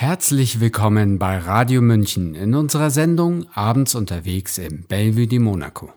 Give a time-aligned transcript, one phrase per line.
[0.00, 5.92] Herzlich willkommen bei Radio München in unserer Sendung Abends unterwegs im Bellevue de Monaco.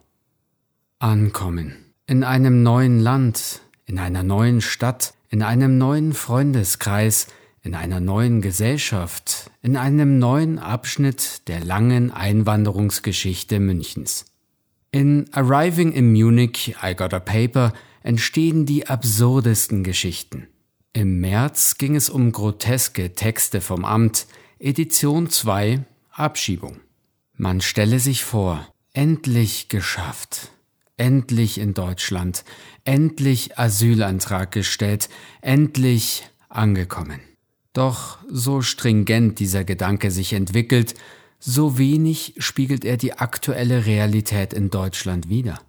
[1.00, 1.94] Ankommen.
[2.06, 7.28] In einem neuen Land, in einer neuen Stadt, in einem neuen Freundeskreis,
[7.62, 14.26] in einer neuen Gesellschaft, in einem neuen Abschnitt der langen Einwanderungsgeschichte Münchens.
[14.92, 20.50] In Arriving in Munich, I Got a Paper entstehen die absurdesten Geschichten.
[20.96, 24.28] Im März ging es um groteske Texte vom Amt,
[24.60, 26.82] Edition 2, Abschiebung.
[27.36, 30.52] Man stelle sich vor, endlich geschafft,
[30.96, 32.46] endlich in Deutschland,
[32.86, 35.10] endlich Asylantrag gestellt,
[35.42, 37.22] endlich angekommen.
[37.74, 40.94] Doch so stringent dieser Gedanke sich entwickelt,
[41.40, 45.60] so wenig spiegelt er die aktuelle Realität in Deutschland wider.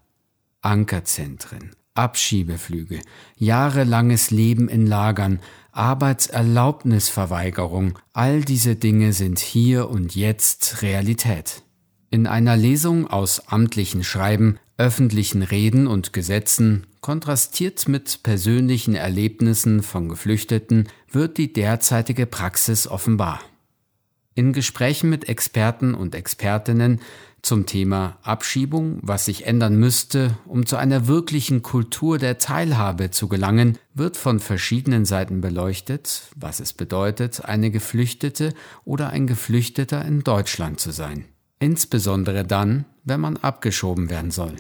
[0.61, 3.01] Ankerzentren, Abschiebeflüge,
[3.37, 5.39] jahrelanges Leben in Lagern,
[5.71, 11.63] Arbeitserlaubnisverweigerung, all diese Dinge sind hier und jetzt Realität.
[12.11, 20.09] In einer Lesung aus amtlichen Schreiben, öffentlichen Reden und Gesetzen, kontrastiert mit persönlichen Erlebnissen von
[20.09, 23.41] Geflüchteten, wird die derzeitige Praxis offenbar.
[24.35, 27.01] In Gesprächen mit Experten und Expertinnen
[27.45, 33.29] zum Thema Abschiebung, was sich ändern müsste, um zu einer wirklichen Kultur der Teilhabe zu
[33.29, 40.25] gelangen, wird von verschiedenen Seiten beleuchtet, was es bedeutet, eine Geflüchtete oder ein Geflüchteter in
[40.25, 41.27] Deutschland zu sein.
[41.59, 44.57] Insbesondere dann, wenn man abgeschoben werden soll.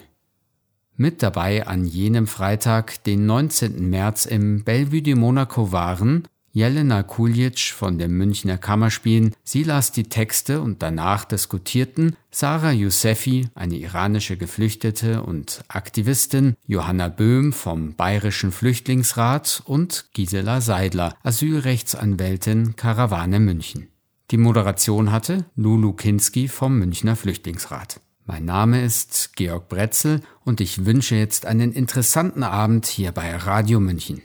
[0.96, 3.90] Mit dabei an jenem Freitag, den 19.
[3.90, 10.04] März im Bellevue de Monaco waren Jelena Kuljic von den Münchner Kammerspielen, sie las die
[10.04, 18.52] Texte und danach diskutierten Sarah Yousefi, eine iranische Geflüchtete und Aktivistin, Johanna Böhm vom Bayerischen
[18.52, 23.88] Flüchtlingsrat und Gisela Seidler, Asylrechtsanwältin Karawane München.
[24.30, 28.00] Die Moderation hatte Lulu Kinski vom Münchner Flüchtlingsrat.
[28.26, 33.80] Mein Name ist Georg Bretzel und ich wünsche jetzt einen interessanten Abend hier bei Radio
[33.80, 34.22] München.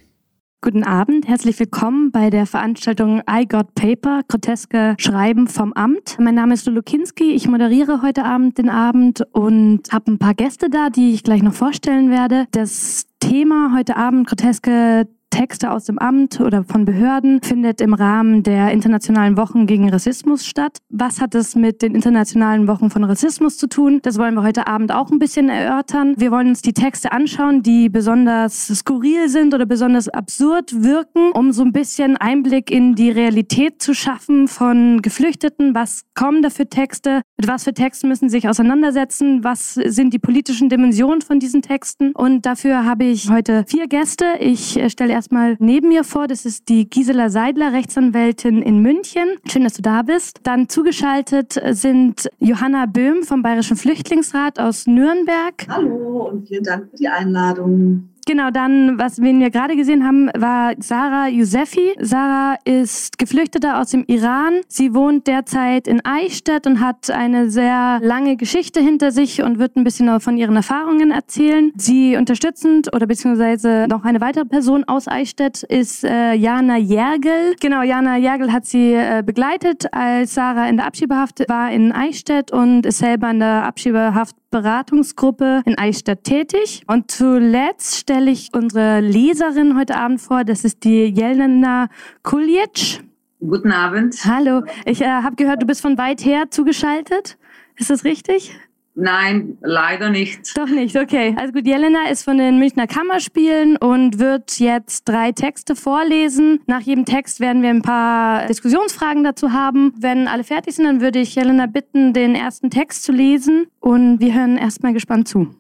[0.62, 6.18] Guten Abend, herzlich willkommen bei der Veranstaltung I Got Paper, groteske Schreiben vom Amt.
[6.20, 10.34] Mein Name ist Lulu Kinski, ich moderiere heute Abend den Abend und habe ein paar
[10.34, 12.46] Gäste da, die ich gleich noch vorstellen werde.
[12.52, 18.44] Das Thema heute Abend, groteske Texte aus dem Amt oder von Behörden findet im Rahmen
[18.44, 20.80] der Internationalen Wochen gegen Rassismus statt.
[20.90, 24.00] Was hat es mit den Internationalen Wochen von Rassismus zu tun?
[24.02, 26.16] Das wollen wir heute Abend auch ein bisschen erörtern.
[26.18, 31.52] Wir wollen uns die Texte anschauen, die besonders skurril sind oder besonders absurd wirken, um
[31.52, 35.76] so ein bisschen Einblick in die Realität zu schaffen von Geflüchteten.
[35.76, 37.22] Was kommen da für Texte?
[37.38, 39.44] Mit was für Texten müssen sie sich auseinandersetzen?
[39.44, 42.12] Was sind die politischen Dimensionen von diesen Texten?
[42.14, 44.26] Und dafür habe ich heute vier Gäste.
[44.40, 46.28] Ich äh, stelle erstmal neben mir vor.
[46.28, 49.28] Das ist die Gisela Seidler, Rechtsanwältin in München.
[49.46, 50.40] Schön, dass du da bist.
[50.44, 55.68] Dann zugeschaltet sind Johanna Böhm vom Bayerischen Flüchtlingsrat aus Nürnberg.
[55.68, 58.08] Hallo und vielen Dank für die Einladung.
[58.30, 61.96] Genau, dann, was wen wir gerade gesehen haben, war Sarah Yousefi.
[62.00, 64.62] Sarah ist Geflüchtete aus dem Iran.
[64.68, 69.78] Sie wohnt derzeit in Eichstätt und hat eine sehr lange Geschichte hinter sich und wird
[69.78, 71.72] ein bisschen von ihren Erfahrungen erzählen.
[71.76, 77.56] Sie unterstützend oder beziehungsweise noch eine weitere Person aus Eichstätt ist äh, Jana Jergel.
[77.60, 82.52] Genau, Jana Jergel hat sie äh, begleitet, als Sarah in der Abschiebehaft war in Eichstätt
[82.52, 83.66] und ist selber in der
[84.52, 86.84] Abschiebehaftberatungsgruppe in Eichstätt tätig.
[86.88, 90.44] Und zuletzt stelle ich unsere Leserin heute Abend vor.
[90.44, 91.88] Das ist die Jelena
[92.24, 93.04] Kuljic.
[93.40, 94.16] Guten Abend.
[94.26, 94.64] Hallo.
[94.86, 97.38] Ich äh, habe gehört, du bist von weit her zugeschaltet.
[97.78, 98.54] Ist das richtig?
[99.02, 100.58] Nein, leider nicht.
[100.58, 101.34] Doch nicht, okay.
[101.38, 106.60] Also gut, Jelena ist von den Münchner Kammerspielen und wird jetzt drei Texte vorlesen.
[106.68, 109.94] Nach jedem Text werden wir ein paar Diskussionsfragen dazu haben.
[109.98, 114.20] Wenn alle fertig sind, dann würde ich Jelena bitten, den ersten Text zu lesen und
[114.20, 115.56] wir hören erstmal gespannt zu.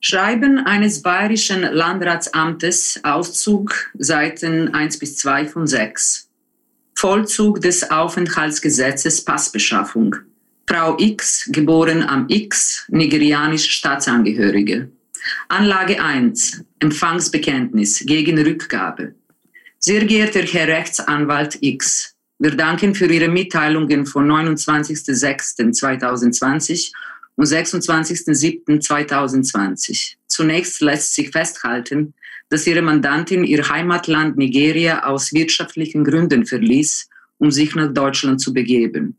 [0.00, 6.30] Schreiben eines bayerischen Landratsamtes, Auszug, Seiten 1 bis 2 von 6.
[6.94, 10.16] Vollzug des Aufenthaltsgesetzes Passbeschaffung.
[10.70, 14.92] Frau X, geboren am X, nigerianische Staatsangehörige.
[15.48, 19.16] Anlage 1, Empfangsbekenntnis gegen Rückgabe.
[19.80, 26.92] Sehr geehrter Herr Rechtsanwalt X, wir danken für Ihre Mitteilungen von 29.06.2020
[27.34, 30.14] und 26.07.2020.
[30.28, 32.14] Zunächst lässt sich festhalten,
[32.48, 37.08] dass ihre Mandantin ihr Heimatland Nigeria aus wirtschaftlichen Gründen verließ,
[37.38, 39.16] um sich nach Deutschland zu begeben.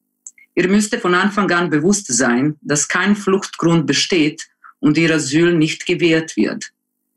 [0.55, 4.47] Ihr müsste von Anfang an bewusst sein, dass kein Fluchtgrund besteht
[4.79, 6.71] und ihr Asyl nicht gewährt wird.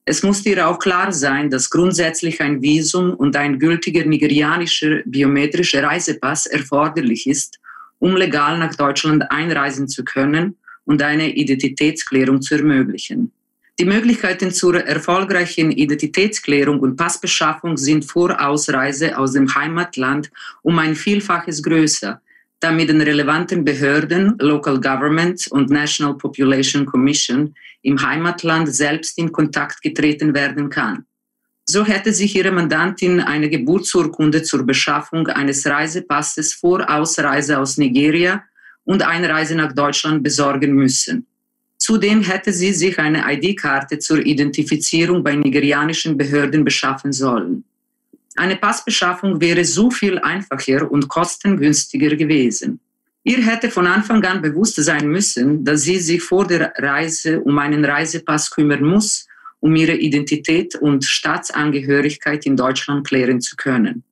[0.07, 5.83] Es musste ihr auch klar sein, dass grundsätzlich ein Visum und ein gültiger nigerianischer biometrischer
[5.83, 7.59] Reisepass erforderlich ist,
[7.99, 13.33] um legal nach Deutschland einreisen zu können und eine Identitätsklärung zu ermöglichen.
[13.79, 20.31] Die Möglichkeiten zur erfolgreichen Identitätsklärung und Passbeschaffung sind vor Ausreise aus dem Heimatland
[20.63, 22.21] um ein Vielfaches größer,
[22.65, 29.31] da mit den relevanten Behörden, Local Government und National Population Commission im Heimatland selbst in
[29.31, 31.05] Kontakt getreten werden kann.
[31.67, 38.43] So hätte sich ihre Mandantin eine Geburtsurkunde zur Beschaffung eines Reisepasses vor Ausreise aus Nigeria
[38.85, 41.27] und Einreise nach Deutschland besorgen müssen.
[41.77, 47.65] Zudem hätte sie sich eine ID-Karte zur Identifizierung bei nigerianischen Behörden beschaffen sollen.
[48.37, 52.81] Eine Passbeschaffung wäre so viel einfacher und kostengünstiger gewesen.
[53.23, 57.59] Ihr hätte von Anfang an bewusst sein müssen, dass sie sich vor der Reise um
[57.59, 59.27] einen Reisepass kümmern muss,
[59.61, 64.03] um ihre Identität und Staatsangehörigkeit in Deutschland klären zu können.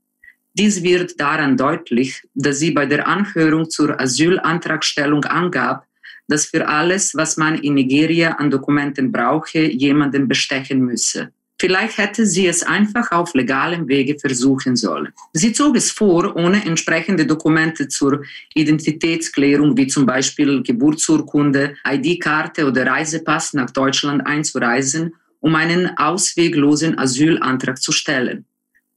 [0.54, 5.84] Dies wird daran deutlich, dass sie bei der Anhörung zur Asylantragstellung angab,
[6.28, 11.32] dass für alles, was man in Nigeria an Dokumenten brauche, jemanden bestechen müsse.
[11.62, 15.12] Vielleicht hätte sie es einfach auf legalem Wege versuchen sollen.
[15.32, 22.84] Sie zog es vor, ohne entsprechende Dokumente zur Identitätsklärung wie zum Beispiel Geburtsurkunde, ID-Karte oder
[22.84, 28.44] Reisepass nach Deutschland einzureisen, um einen ausweglosen Asylantrag zu stellen.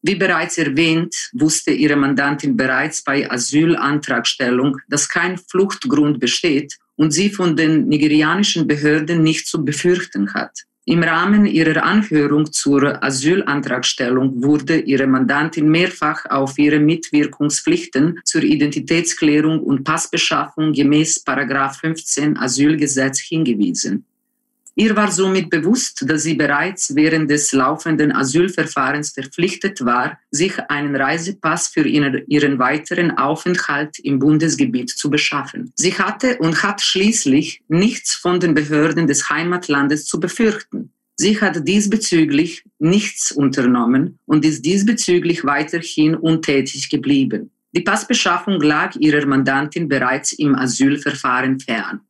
[0.02, 7.30] Wie bereits erwähnt, wusste ihre Mandantin bereits bei Asylantragstellung, dass kein Fluchtgrund besteht und sie
[7.30, 10.66] von den nigerianischen Behörden nicht zu befürchten hat.
[10.88, 19.62] Im Rahmen ihrer Anhörung zur Asylantragstellung wurde ihre Mandantin mehrfach auf ihre Mitwirkungspflichten zur Identitätsklärung
[19.62, 21.24] und Passbeschaffung gemäß
[21.72, 24.06] 15 Asylgesetz hingewiesen.
[24.78, 30.98] Ihr war somit bewusst, dass sie bereits während des laufenden Asylverfahrens verpflichtet war, sich einen
[30.98, 35.72] Reisepass für ihren weiteren Aufenthalt im Bundesgebiet zu beschaffen.
[35.76, 40.92] Sie hatte und hat schließlich nichts von den Behörden des Heimatlandes zu befürchten.
[41.16, 47.52] Sie hat diesbezüglich nichts unternommen und ist diesbezüglich weiterhin untätig geblieben.
[47.74, 52.02] Die Passbeschaffung lag ihrer Mandantin bereits im Asylverfahren fern.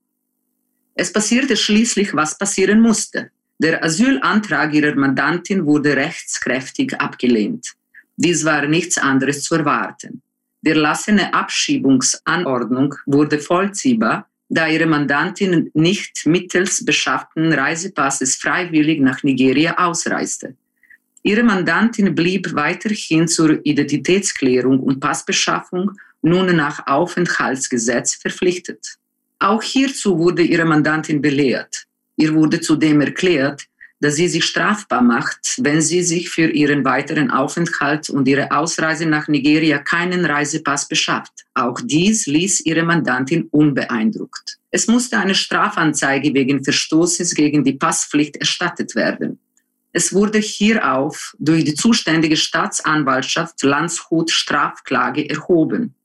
[0.96, 3.30] Es passierte schließlich, was passieren musste.
[3.60, 7.74] Der Asylantrag ihrer Mandantin wurde rechtskräftig abgelehnt.
[8.16, 10.22] Dies war nichts anderes zu erwarten.
[10.62, 19.78] Die erlassene Abschiebungsanordnung wurde vollziehbar, da ihre Mandantin nicht mittels beschafften Reisepasses freiwillig nach Nigeria
[19.78, 20.56] ausreiste.
[21.24, 28.98] Ihre Mandantin blieb weiterhin zur Identitätsklärung und Passbeschaffung nun nach Aufenthaltsgesetz verpflichtet.
[29.40, 31.86] Auch hierzu wurde ihre Mandantin belehrt.
[32.18, 33.66] Ihr wurde zudem erklärt,
[34.00, 39.06] dass sie sich strafbar macht, wenn sie sich für ihren weiteren Aufenthalt und ihre Ausreise
[39.06, 41.46] nach Nigeria keinen Reisepass beschafft.
[41.54, 44.58] Auch dies ließ ihre Mandantin unbeeindruckt.
[44.72, 49.40] Es musste eine Strafanzeige wegen Verstoßes gegen die Passpflicht erstattet werden.
[49.94, 55.96] Es wurde hierauf durch die zuständige Staatsanwaltschaft Landshut Strafklage erhoben.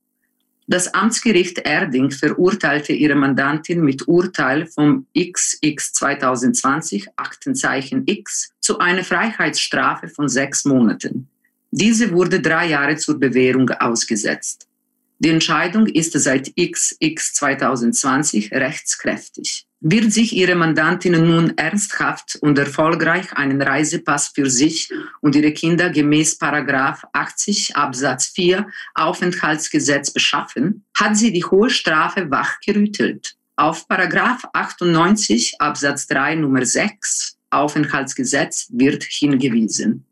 [0.71, 9.03] Das Amtsgericht Erding verurteilte ihre Mandantin mit Urteil vom XX 2020 Aktenzeichen X zu einer
[9.03, 11.29] Freiheitsstrafe von sechs Monaten.
[11.73, 14.69] Diese wurde drei Jahre zur Bewährung ausgesetzt.
[15.19, 19.67] Die Entscheidung ist seit XX 2020 rechtskräftig.
[19.83, 25.89] Wird sich Ihre Mandantin nun ernsthaft und erfolgreich einen Reisepass für sich und ihre Kinder
[25.89, 33.37] gemäß Paragraph 80 Absatz 4 Aufenthaltsgesetz beschaffen, hat sie die hohe Strafe wachgerüttelt.
[33.57, 40.05] Auf Paragraph 98 Absatz 3 Nummer 6 Aufenthaltsgesetz wird hingewiesen.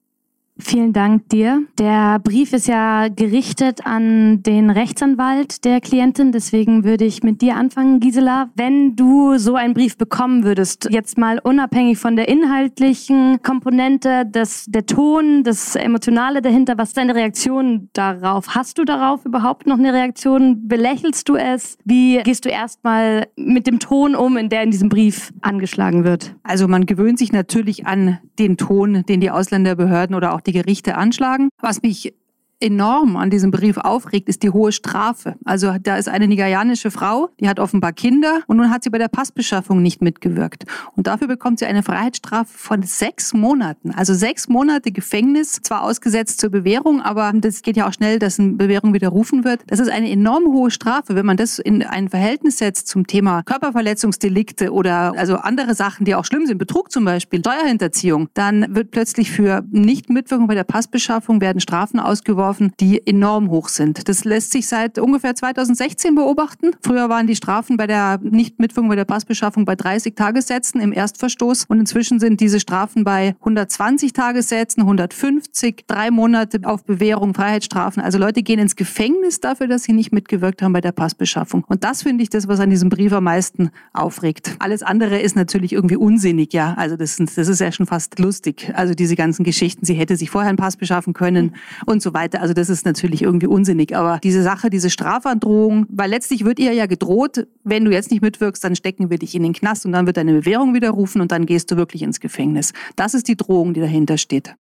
[0.61, 1.63] Vielen Dank dir.
[1.79, 6.33] Der Brief ist ja gerichtet an den Rechtsanwalt der Klientin.
[6.33, 8.51] Deswegen würde ich mit dir anfangen, Gisela.
[8.57, 14.67] Wenn du so einen Brief bekommen würdest, jetzt mal unabhängig von der inhaltlichen Komponente, das,
[14.69, 18.49] der Ton, das Emotionale dahinter, was ist deine Reaktion darauf?
[18.57, 20.67] Hast du darauf überhaupt noch eine Reaktion?
[20.67, 21.79] Belächelst du es?
[21.85, 26.35] Wie gehst du erstmal mit dem Ton um, in der in diesem Brief angeschlagen wird?
[26.43, 31.49] Also man gewöhnt sich natürlich an den Ton, den die Ausländerbehörden oder auch Gerichte anschlagen.
[31.61, 32.15] Was mich
[32.61, 35.37] enorm an diesem Brief aufregt, ist die hohe Strafe.
[35.45, 38.99] Also da ist eine nigerianische Frau, die hat offenbar Kinder und nun hat sie bei
[38.99, 40.65] der Passbeschaffung nicht mitgewirkt.
[40.97, 43.93] Und dafür bekommt sie eine Freiheitsstrafe von sechs Monaten.
[43.93, 48.41] Also sechs Monate Gefängnis, zwar ausgesetzt zur Bewährung, aber das geht ja auch schnell, dass
[48.41, 49.63] eine Bewährung widerrufen wird.
[49.69, 51.15] Das ist eine enorm hohe Strafe.
[51.15, 56.15] Wenn man das in ein Verhältnis setzt zum Thema Körperverletzungsdelikte oder also andere Sachen, die
[56.15, 61.41] auch schlimm sind, Betrug zum Beispiel, Steuerhinterziehung, dann wird plötzlich für Nichtmitwirkung bei der Passbeschaffung
[61.41, 62.48] werden Strafen ausgeworfen,
[62.81, 64.09] die enorm hoch sind.
[64.09, 66.71] Das lässt sich seit ungefähr 2016 beobachten.
[66.83, 71.67] Früher waren die Strafen bei der Nichtmitwirkung bei der Passbeschaffung bei 30 Tagessätzen im Erstverstoß
[71.69, 78.03] und inzwischen sind diese Strafen bei 120 Tagessätzen, 150, drei Monate auf Bewährung, Freiheitsstrafen.
[78.03, 81.65] Also Leute gehen ins Gefängnis dafür, dass sie nicht mitgewirkt haben bei der Passbeschaffung.
[81.69, 84.57] Und das finde ich das, was an diesem Brief am meisten aufregt.
[84.59, 86.75] Alles andere ist natürlich irgendwie unsinnig, ja.
[86.75, 88.73] Also das, das ist ja schon fast lustig.
[88.75, 91.55] Also diese ganzen Geschichten, sie hätte sich vorher einen Pass beschaffen können
[91.87, 92.38] und so weiter.
[92.41, 93.97] Also das ist natürlich irgendwie unsinnig.
[93.97, 98.23] Aber diese Sache, diese Strafandrohung, weil letztlich wird ihr ja gedroht, wenn du jetzt nicht
[98.23, 101.33] mitwirkst, dann stecken wir dich in den Knast und dann wird deine Bewährung widerrufen und
[101.33, 102.73] dann gehst du wirklich ins Gefängnis.
[102.97, 104.55] Das ist die Drohung, die dahinter steht.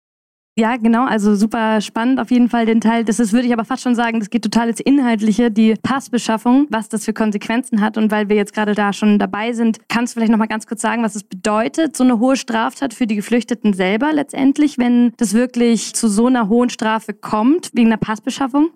[0.58, 1.06] Ja, genau.
[1.06, 3.04] Also super spannend auf jeden Fall den Teil.
[3.04, 6.66] Das ist, würde ich aber fast schon sagen, das geht total ins Inhaltliche, die Passbeschaffung,
[6.68, 7.96] was das für Konsequenzen hat.
[7.96, 10.66] Und weil wir jetzt gerade da schon dabei sind, kannst du vielleicht noch mal ganz
[10.66, 15.12] kurz sagen, was es bedeutet, so eine hohe Straftat für die Geflüchteten selber letztendlich, wenn
[15.16, 18.70] das wirklich zu so einer hohen Strafe kommt, wegen einer Passbeschaffung?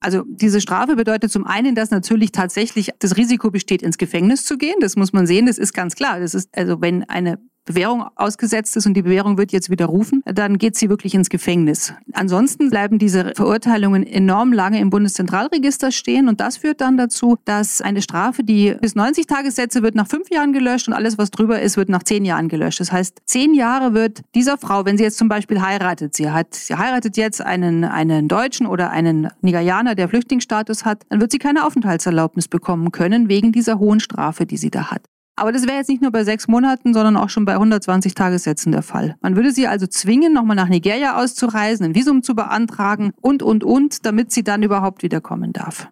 [0.00, 4.58] Also diese Strafe bedeutet zum einen, dass natürlich tatsächlich das Risiko besteht, ins Gefängnis zu
[4.58, 4.80] gehen.
[4.80, 5.46] Das muss man sehen.
[5.46, 6.18] Das ist ganz klar.
[6.18, 7.38] Das ist also, wenn eine
[7.70, 11.94] Bewährung ausgesetzt ist und die Bewährung wird jetzt widerrufen, dann geht sie wirklich ins Gefängnis.
[12.12, 17.80] Ansonsten bleiben diese Verurteilungen enorm lange im Bundeszentralregister stehen und das führt dann dazu, dass
[17.80, 21.60] eine Strafe, die bis 90 Tagessätze wird nach fünf Jahren gelöscht und alles, was drüber
[21.60, 22.80] ist, wird nach zehn Jahren gelöscht.
[22.80, 26.54] Das heißt, zehn Jahre wird dieser Frau, wenn sie jetzt zum Beispiel heiratet, sie hat,
[26.54, 31.38] sie heiratet jetzt einen, einen Deutschen oder einen Nigerianer, der Flüchtlingsstatus hat, dann wird sie
[31.38, 35.02] keine Aufenthaltserlaubnis bekommen können wegen dieser hohen Strafe, die sie da hat.
[35.40, 38.72] Aber das wäre jetzt nicht nur bei sechs Monaten, sondern auch schon bei 120 Tagessätzen
[38.72, 39.16] der Fall.
[39.22, 43.64] Man würde sie also zwingen, nochmal nach Nigeria auszureisen, ein Visum zu beantragen und, und,
[43.64, 45.88] und, damit sie dann überhaupt wiederkommen darf.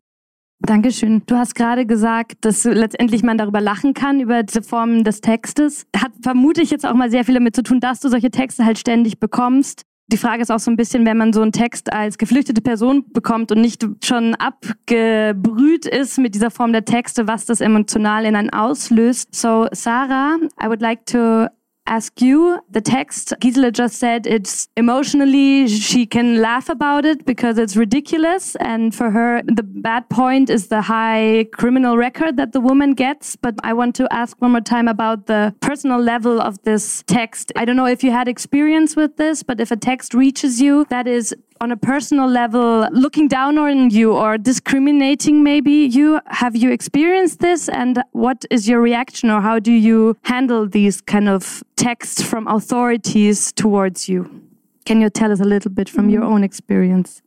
[0.61, 1.23] Dankeschön.
[1.25, 5.87] Du hast gerade gesagt, dass letztendlich man darüber lachen kann, über diese Formen des Textes.
[5.97, 8.67] Hat vermute ich jetzt auch mal sehr viel damit zu tun, dass du solche Texte
[8.67, 9.85] halt ständig bekommst.
[10.11, 13.05] Die Frage ist auch so ein bisschen, wenn man so einen Text als geflüchtete Person
[13.12, 18.35] bekommt und nicht schon abgebrüht ist mit dieser Form der Texte, was das emotional in
[18.35, 19.35] einen auslöst.
[19.35, 21.49] So, Sarah, I would like to
[21.88, 22.61] ask you.
[22.71, 28.54] The text, Gisela just said it's emotionally, she can laugh about it because it's ridiculous.
[28.57, 33.37] And for her, the bad point is the high criminal record that the woman gets.
[33.37, 37.52] But I want to ask one more time about the personal level of this text.
[37.57, 40.85] I don't know if you had experience with this, but if a text reaches you
[40.90, 46.57] that is on a personal level looking down on you or discriminating maybe you have
[46.57, 47.69] you experienced this?
[47.69, 52.47] And what is your reaction or how do you handle these kind of texts from
[52.47, 54.43] authorities towards you?
[54.85, 56.33] Can you tell us a little bit from your mm-hmm.
[56.33, 57.23] own experience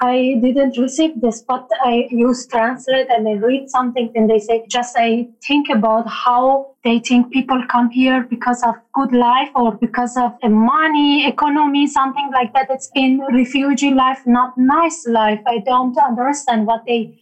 [0.00, 4.66] I didn't receive this, but I use translate and I read something and they say,
[4.68, 9.72] just I think about how they think people come here because of good life or
[9.76, 12.66] because of money, economy, something like that.
[12.68, 15.40] It's in refugee life, not nice life.
[15.46, 17.18] I don't understand what they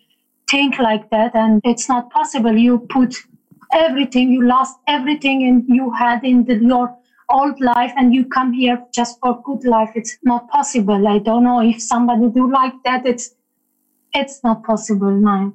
[0.50, 1.36] think like that.
[1.36, 2.56] And it's not possible.
[2.56, 3.14] You put
[3.72, 6.96] everything, you lost everything and you had in the, your
[7.30, 9.90] old life and you come here just for good life.
[9.94, 11.08] It's not possible.
[11.08, 13.06] I don't know if somebody do like that.
[13.06, 13.34] It's
[14.14, 15.54] it's not possible no.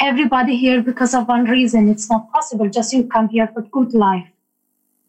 [0.00, 1.88] Everybody here because of one reason.
[1.88, 2.68] It's not possible.
[2.70, 4.29] Just you come here for good life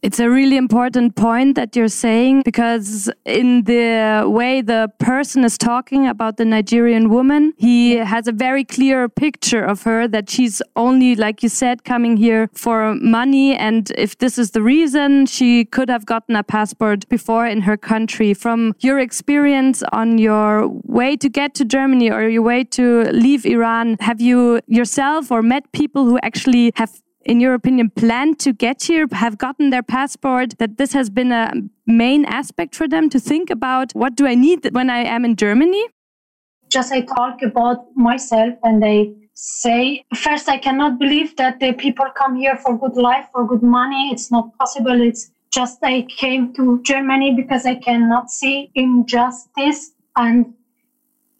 [0.02, 5.58] it's a really important point that you're saying because in the way the person is
[5.58, 10.62] talking about the Nigerian woman, he has a very clear picture of her that she's
[10.76, 13.56] only, like you said, coming here for money.
[13.56, 17.78] And if this is the reason, she could have gotten a passport before in her
[17.78, 18.34] country.
[18.34, 23.46] From your experience on your way to get to Germany or your way to leave
[23.46, 28.54] Iran, have you yourself or met people who actually have in your opinion, plan to
[28.54, 31.52] get here, have gotten their passport, that this has been a
[31.86, 35.36] main aspect for them to think about what do I need when I am in
[35.36, 35.88] Germany?
[36.70, 42.06] Just I talk about myself and they say, first, I cannot believe that the people
[42.16, 44.10] come here for good life, for good money.
[44.12, 45.00] It's not possible.
[45.02, 50.54] It's just I came to Germany because I cannot see injustice and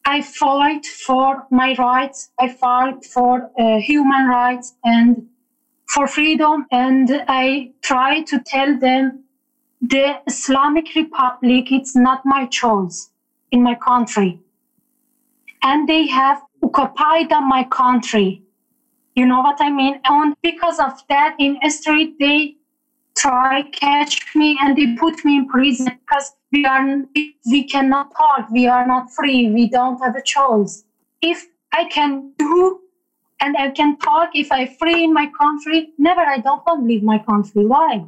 [0.06, 2.32] I fight for my rights.
[2.40, 5.28] I fight for uh, human rights and
[5.94, 6.66] for freedom.
[6.72, 9.24] And I try to tell them
[9.82, 13.10] the Islamic Republic, it's not my choice.
[13.52, 14.40] in my country.
[15.64, 18.42] And they have occupied my country.
[19.16, 20.00] You know what I mean?
[20.06, 22.56] And because of that, in street, they
[23.18, 27.04] try catch me and they put me in prison because we are
[27.52, 28.50] we cannot talk.
[28.52, 29.50] We are not free.
[29.52, 30.86] We don't have a choice.
[31.22, 32.81] If I can do
[33.42, 36.22] and I can talk, if I free in my country, never.
[36.22, 37.66] I don't want to leave my country.
[37.66, 38.06] Why?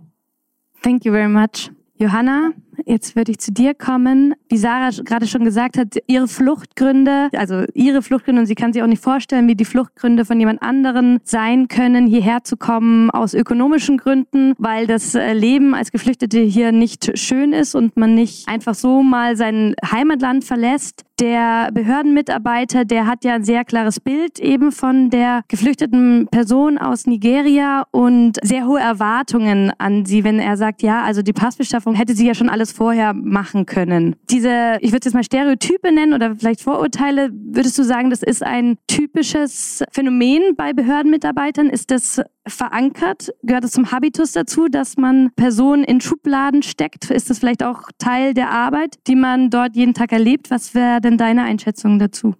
[0.81, 1.69] Thank you very much.
[1.99, 2.53] Johanna,
[2.85, 4.33] jetzt würde ich zu dir kommen.
[4.49, 8.81] Wie Sarah gerade schon gesagt hat, ihre Fluchtgründe, also ihre Fluchtgründe, und sie kann sich
[8.81, 13.33] auch nicht vorstellen, wie die Fluchtgründe von jemand anderen sein können, hierher zu kommen aus
[13.33, 18.47] ökonomischen Gründen, weil das äh, Leben als Geflüchtete hier nicht schön ist und man nicht
[18.47, 24.39] einfach so mal sein Heimatland verlässt der Behördenmitarbeiter, der hat ja ein sehr klares Bild
[24.39, 30.57] eben von der geflüchteten Person aus Nigeria und sehr hohe Erwartungen an sie, wenn er
[30.57, 34.15] sagt, ja, also die Passbeschaffung hätte sie ja schon alles vorher machen können.
[34.29, 38.23] Diese, ich würde es jetzt mal Stereotype nennen oder vielleicht Vorurteile, würdest du sagen, das
[38.23, 41.69] ist ein typisches Phänomen bei Behördenmitarbeitern?
[41.69, 43.33] Ist das verankert?
[43.43, 47.09] Gehört es zum Habitus dazu, dass man Personen in Schubladen steckt?
[47.09, 50.49] Ist das vielleicht auch Teil der Arbeit, die man dort jeden Tag erlebt?
[50.49, 52.35] Was wäre denn deine Einschätzung dazu?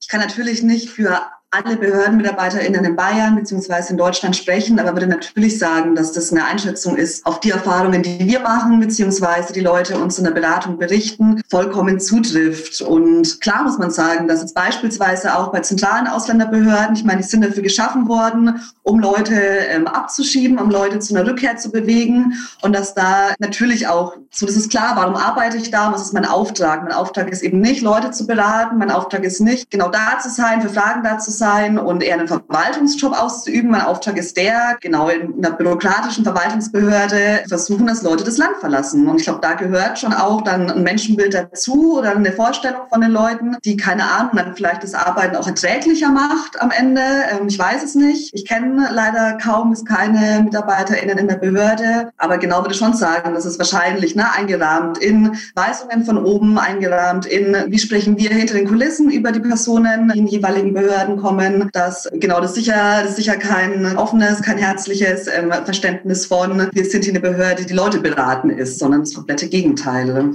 [0.00, 1.20] Ich kann natürlich nicht für
[1.52, 3.90] alle BehördenmitarbeiterInnen in Bayern bzw.
[3.90, 8.04] in Deutschland sprechen, aber würde natürlich sagen, dass das eine Einschätzung ist auf die Erfahrungen,
[8.04, 9.52] die wir machen bzw.
[9.52, 12.80] die Leute uns in der Beratung berichten, vollkommen zutrifft.
[12.82, 17.26] Und klar muss man sagen, dass jetzt beispielsweise auch bei zentralen Ausländerbehörden, ich meine, die
[17.26, 22.34] sind dafür geschaffen worden, um Leute ähm, abzuschieben, um Leute zu einer Rückkehr zu bewegen
[22.62, 26.14] und dass da natürlich auch, so das ist klar, warum arbeite ich da, was ist
[26.14, 26.84] mein Auftrag?
[26.84, 30.30] Mein Auftrag ist eben nicht, Leute zu beraten, mein Auftrag ist nicht, genau da zu
[30.30, 33.70] sein, für Fragen da zu sein, sein und eher einen Verwaltungsjob auszuüben.
[33.70, 39.08] Mein Auftrag ist der, genau in einer bürokratischen Verwaltungsbehörde versuchen, dass Leute das Land verlassen.
[39.08, 43.00] Und ich glaube, da gehört schon auch dann ein Menschenbild dazu oder eine Vorstellung von
[43.00, 47.02] den Leuten, die, keine Ahnung, dann vielleicht das Arbeiten auch erträglicher macht am Ende.
[47.32, 48.32] Ähm, ich weiß es nicht.
[48.34, 52.12] Ich kenne leider kaum bis keine MitarbeiterInnen in der Behörde.
[52.18, 56.58] Aber genau würde ich schon sagen, das ist wahrscheinlich ne, eingerahmt in Weisungen von oben,
[56.58, 61.16] eingerahmt in, wie sprechen wir hinter den Kulissen über die Personen, die in jeweiligen Behörden
[61.16, 66.68] kommen kommen, dass genau das sicher, das sicher kein offenes, kein herzliches ähm, Verständnis von,
[66.72, 70.34] wir sind hier eine Behörde, die Leute beraten ist, sondern das komplette Gegenteil.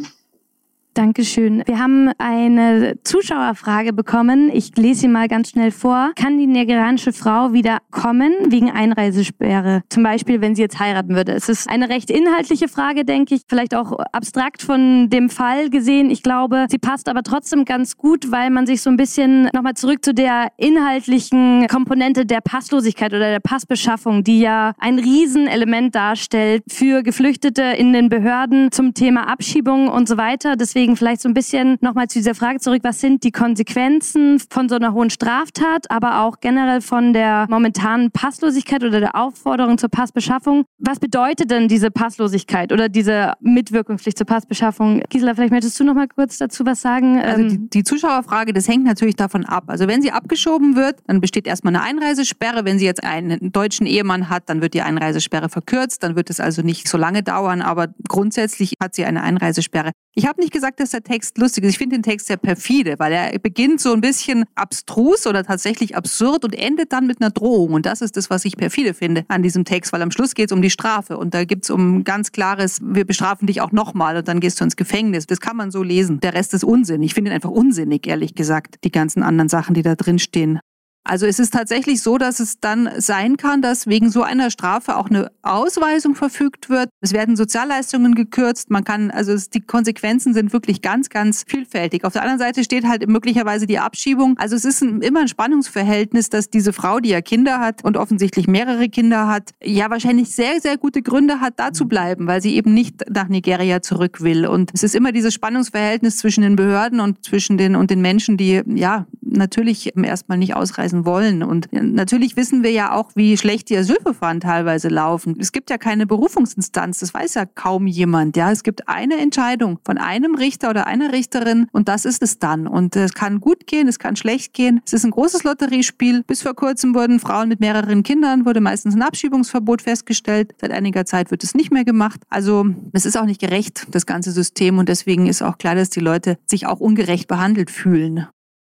[0.96, 1.62] Dankeschön.
[1.66, 4.50] Wir haben eine Zuschauerfrage bekommen.
[4.54, 6.14] Ich lese sie mal ganz schnell vor.
[6.16, 9.84] Kann die nigerianische Frau wieder kommen wegen Einreisesperre?
[9.90, 11.34] Zum Beispiel, wenn sie jetzt heiraten würde.
[11.34, 13.42] Es ist eine recht inhaltliche Frage, denke ich.
[13.50, 16.10] Vielleicht auch abstrakt von dem Fall gesehen.
[16.10, 19.74] Ich glaube, sie passt aber trotzdem ganz gut, weil man sich so ein bisschen nochmal
[19.74, 26.64] zurück zu der inhaltlichen Komponente der Passlosigkeit oder der Passbeschaffung, die ja ein Riesenelement darstellt
[26.70, 30.56] für Geflüchtete in den Behörden zum Thema Abschiebung und so weiter.
[30.56, 34.40] Deswegen Deswegen vielleicht so ein bisschen nochmal zu dieser Frage zurück, was sind die Konsequenzen
[34.52, 39.80] von so einer hohen Straftat, aber auch generell von der momentanen Passlosigkeit oder der Aufforderung
[39.80, 40.66] zur Passbeschaffung.
[40.78, 45.02] Was bedeutet denn diese Passlosigkeit oder diese Mitwirkungspflicht zur Passbeschaffung?
[45.10, 47.20] Gisela, vielleicht möchtest du noch mal kurz dazu was sagen?
[47.20, 49.64] Also die, ähm, die Zuschauerfrage, das hängt natürlich davon ab.
[49.66, 52.64] Also wenn sie abgeschoben wird, dann besteht erstmal eine Einreisesperre.
[52.64, 56.04] Wenn sie jetzt einen deutschen Ehemann hat, dann wird die Einreisesperre verkürzt.
[56.04, 59.90] Dann wird es also nicht so lange dauern, aber grundsätzlich hat sie eine Einreisesperre.
[60.18, 61.72] Ich habe nicht gesagt, dass der Text lustig ist.
[61.72, 65.96] Ich finde den Text sehr perfide, weil er beginnt so ein bisschen abstrus oder tatsächlich
[65.96, 67.74] absurd und endet dann mit einer Drohung.
[67.74, 70.50] Und das ist das, was ich perfide finde an diesem Text, weil am Schluss geht
[70.50, 73.72] es um die Strafe und da gibt es um ganz klares, wir bestrafen dich auch
[73.72, 75.26] nochmal und dann gehst du ins Gefängnis.
[75.28, 76.20] Das kann man so lesen.
[76.20, 77.04] Der Rest ist Unsinn.
[77.04, 80.60] Ich finde ihn einfach unsinnig, ehrlich gesagt, die ganzen anderen Sachen, die da drin stehen.
[81.08, 84.98] Also es ist tatsächlich so, dass es dann sein kann, dass wegen so einer Strafe
[84.98, 86.90] auch eine Ausweisung verfügt wird.
[87.00, 88.72] Es werden Sozialleistungen gekürzt.
[88.72, 92.06] Man kann, also es, die Konsequenzen sind wirklich ganz, ganz vielfältig.
[92.06, 94.36] Auf der anderen Seite steht halt möglicherweise die Abschiebung.
[94.40, 97.98] Also es ist ein, immer ein Spannungsverhältnis, dass diese Frau, die ja Kinder hat und
[97.98, 102.42] offensichtlich mehrere Kinder hat, ja wahrscheinlich sehr, sehr gute Gründe hat, da zu bleiben, weil
[102.42, 104.48] sie eben nicht nach Nigeria zurück will.
[104.48, 108.38] Und es ist immer dieses Spannungsverhältnis zwischen den Behörden und zwischen den und den Menschen,
[108.38, 111.44] die ja natürlich erstmal nicht ausreisen wollen.
[111.44, 115.36] Und natürlich wissen wir ja auch, wie schlecht die Asylverfahren teilweise laufen.
[115.40, 118.38] Es gibt ja keine Berufungsinstanz, das weiß ja kaum jemand.
[118.38, 122.40] Ja, es gibt eine Entscheidung von einem Richter oder einer Richterin und das ist es
[122.40, 122.68] dann.
[122.68, 124.82] Und es kann gut gehen, es kann schlecht gehen.
[124.86, 126.24] Es ist ein großes Lotteriespiel.
[126.24, 130.54] Bis vor kurzem wurden Frauen mit mehreren Kindern, wurde meistens ein Abschiebungsverbot festgestellt.
[130.62, 132.22] Seit einiger Zeit wird es nicht mehr gemacht.
[132.30, 134.78] Also es ist auch nicht gerecht, das ganze System.
[134.78, 138.28] Und deswegen ist auch klar, dass die Leute sich auch ungerecht behandelt fühlen.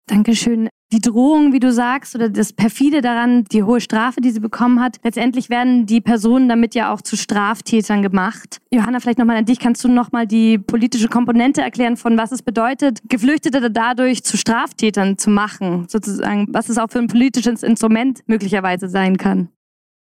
[0.09, 0.69] Dankeschön.
[0.91, 4.81] Die Drohung, wie du sagst, oder das perfide daran, die hohe Strafe, die sie bekommen
[4.81, 8.57] hat, letztendlich werden die Personen damit ja auch zu Straftätern gemacht.
[8.71, 9.59] Johanna, vielleicht nochmal an dich.
[9.59, 15.19] Kannst du nochmal die politische Komponente erklären, von was es bedeutet, Geflüchtete dadurch zu Straftätern
[15.19, 19.49] zu machen, sozusagen, was es auch für ein politisches Instrument möglicherweise sein kann?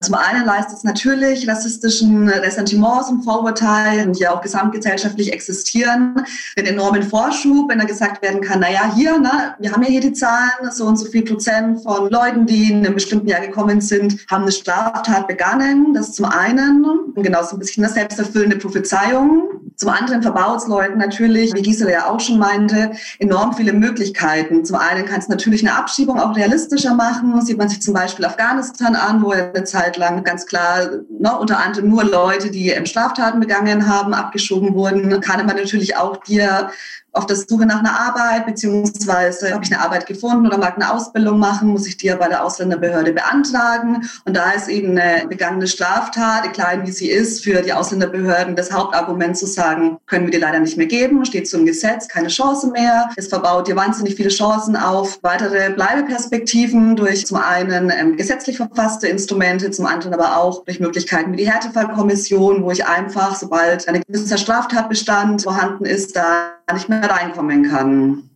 [0.00, 6.14] Zum einen leistet es natürlich rassistischen Ressentiments und Vorurteilen, die ja auch gesamtgesellschaftlich existieren,
[6.56, 10.00] den enormen Vorschub, wenn da gesagt werden kann, naja, hier, ne, wir haben ja hier
[10.00, 13.80] die Zahlen, so und so viel Prozent von Leuten, die in einem bestimmten Jahr gekommen
[13.80, 15.94] sind, haben eine Straftat begangen.
[15.94, 19.67] Das zum einen, und genauso ein bisschen eine selbsterfüllende Prophezeiung.
[19.78, 24.64] Zum anderen verbaut es Leuten natürlich, wie Gisela ja auch schon meinte, enorm viele Möglichkeiten.
[24.64, 27.40] Zum einen kann es natürlich eine Abschiebung auch realistischer machen.
[27.42, 31.60] Sieht man sich zum Beispiel Afghanistan an, wo eine Zeit lang ganz klar ne, unter
[31.60, 35.20] anderem nur Leute, die Straftaten begangen haben, abgeschoben wurden.
[35.20, 36.70] Kann aber natürlich auch dir
[37.12, 40.92] auf der Suche nach einer Arbeit, beziehungsweise habe ich eine Arbeit gefunden oder mag eine
[40.92, 44.08] Ausbildung machen, muss ich die ja bei der Ausländerbehörde beantragen.
[44.24, 48.72] Und da ist eben eine begangene Straftat, klein wie sie ist, für die Ausländerbehörden das
[48.72, 52.28] Hauptargument zu sagen, können wir dir leider nicht mehr geben, steht so im Gesetz, keine
[52.28, 53.10] Chance mehr.
[53.16, 59.08] Es verbaut dir wahnsinnig viele Chancen auf weitere Bleibeperspektiven durch zum einen ähm, gesetzlich verfasste
[59.08, 64.02] Instrumente, zum anderen aber auch durch Möglichkeiten wie die Härtefallkommission, wo ich einfach, sobald ein
[64.06, 68.28] gewisser Straftatbestand vorhanden ist, da nicht mehr reinkommen kann.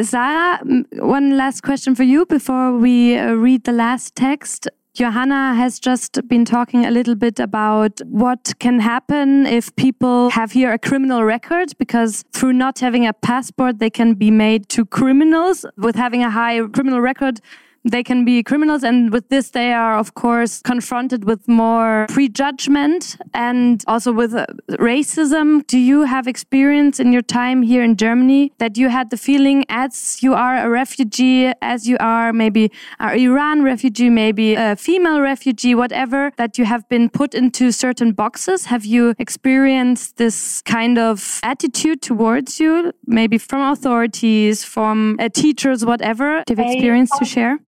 [0.00, 0.60] Sarah,
[0.92, 4.68] one last question for you before we uh, read the last text.
[4.94, 10.52] Johanna has just been talking a little bit about what can happen if people have
[10.52, 14.84] here a criminal record, because through not having a passport, they can be made to
[14.84, 15.64] criminals.
[15.76, 17.40] With having a high criminal record,
[17.84, 18.82] they can be criminals.
[18.82, 24.46] And with this, they are, of course, confronted with more prejudgment and also with uh,
[24.72, 25.66] racism.
[25.66, 29.64] Do you have experience in your time here in Germany that you had the feeling
[29.68, 35.20] as you are a refugee, as you are maybe an Iran refugee, maybe a female
[35.20, 38.66] refugee, whatever, that you have been put into certain boxes?
[38.66, 45.84] Have you experienced this kind of attitude towards you, maybe from authorities, from uh, teachers,
[45.84, 46.42] whatever?
[46.46, 47.58] Do you have experience to share?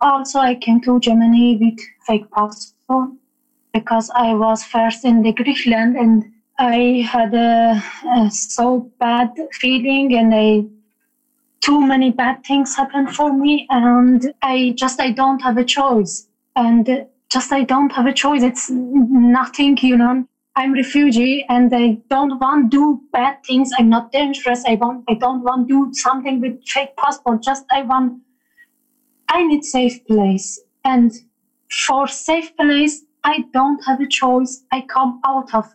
[0.00, 3.10] Also, I came to Germany with fake passport
[3.72, 6.24] because I was first in the Greenland and
[6.58, 7.82] I had a,
[8.16, 10.64] a so bad feeling and I
[11.60, 16.28] too many bad things happened for me and I just I don't have a choice
[16.54, 18.42] and just I don't have a choice.
[18.42, 20.26] It's nothing, you know.
[20.56, 23.70] I'm refugee and I don't want to do bad things.
[23.76, 24.62] I'm not dangerous.
[24.64, 27.42] I want I don't want to do something with fake passport.
[27.42, 28.22] Just I want
[29.34, 30.60] I need safe place.
[30.84, 31.12] And
[31.68, 34.62] for safe place, I don't have a choice.
[34.70, 35.74] I come out of,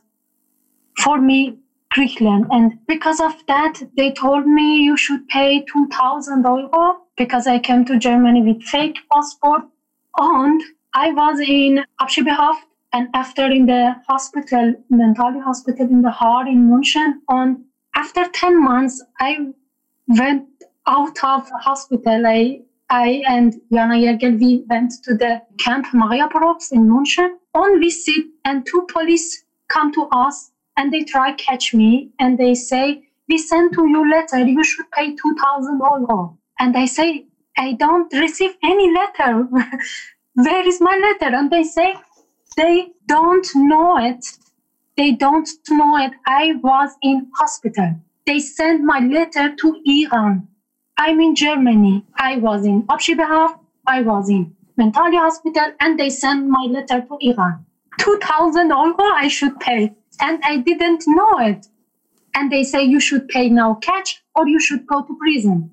[0.98, 1.58] for me,
[1.92, 2.46] Greenland.
[2.52, 7.84] And because of that, they told me you should pay 2,000 euro because I came
[7.86, 9.64] to Germany with fake passport.
[10.18, 10.62] And
[10.94, 12.62] I was in Abschiebehaft
[12.94, 17.16] and after in the hospital, mental hospital in the heart in München.
[17.28, 19.48] And after 10 months, I
[20.08, 20.48] went
[20.88, 22.26] out of hospital.
[22.26, 27.80] I I and Jana Yergel, we went to the camp Maria Mariaprox in München on
[27.80, 33.04] visit and two police come to us and they try catch me and they say,
[33.28, 36.38] we sent to you letter, you should pay 2,000 euro.
[36.60, 37.26] And I say,
[37.58, 39.48] I don't receive any letter.
[40.34, 41.36] Where is my letter?
[41.36, 41.96] And they say,
[42.58, 44.26] they don't know it.
[44.98, 46.14] They don't know it.
[46.26, 47.96] I was in hospital.
[48.26, 50.49] They sent my letter to Iran.
[51.00, 52.06] I'm in Germany.
[52.18, 53.58] I was in Abschibehaft.
[53.88, 57.66] I was in Mentali Hospital, and they sent my letter to Iran.
[58.00, 59.94] 2,000 euro I should pay.
[60.20, 61.68] And I didn't know it.
[62.36, 65.72] And they say you should pay now cash or you should go to prison.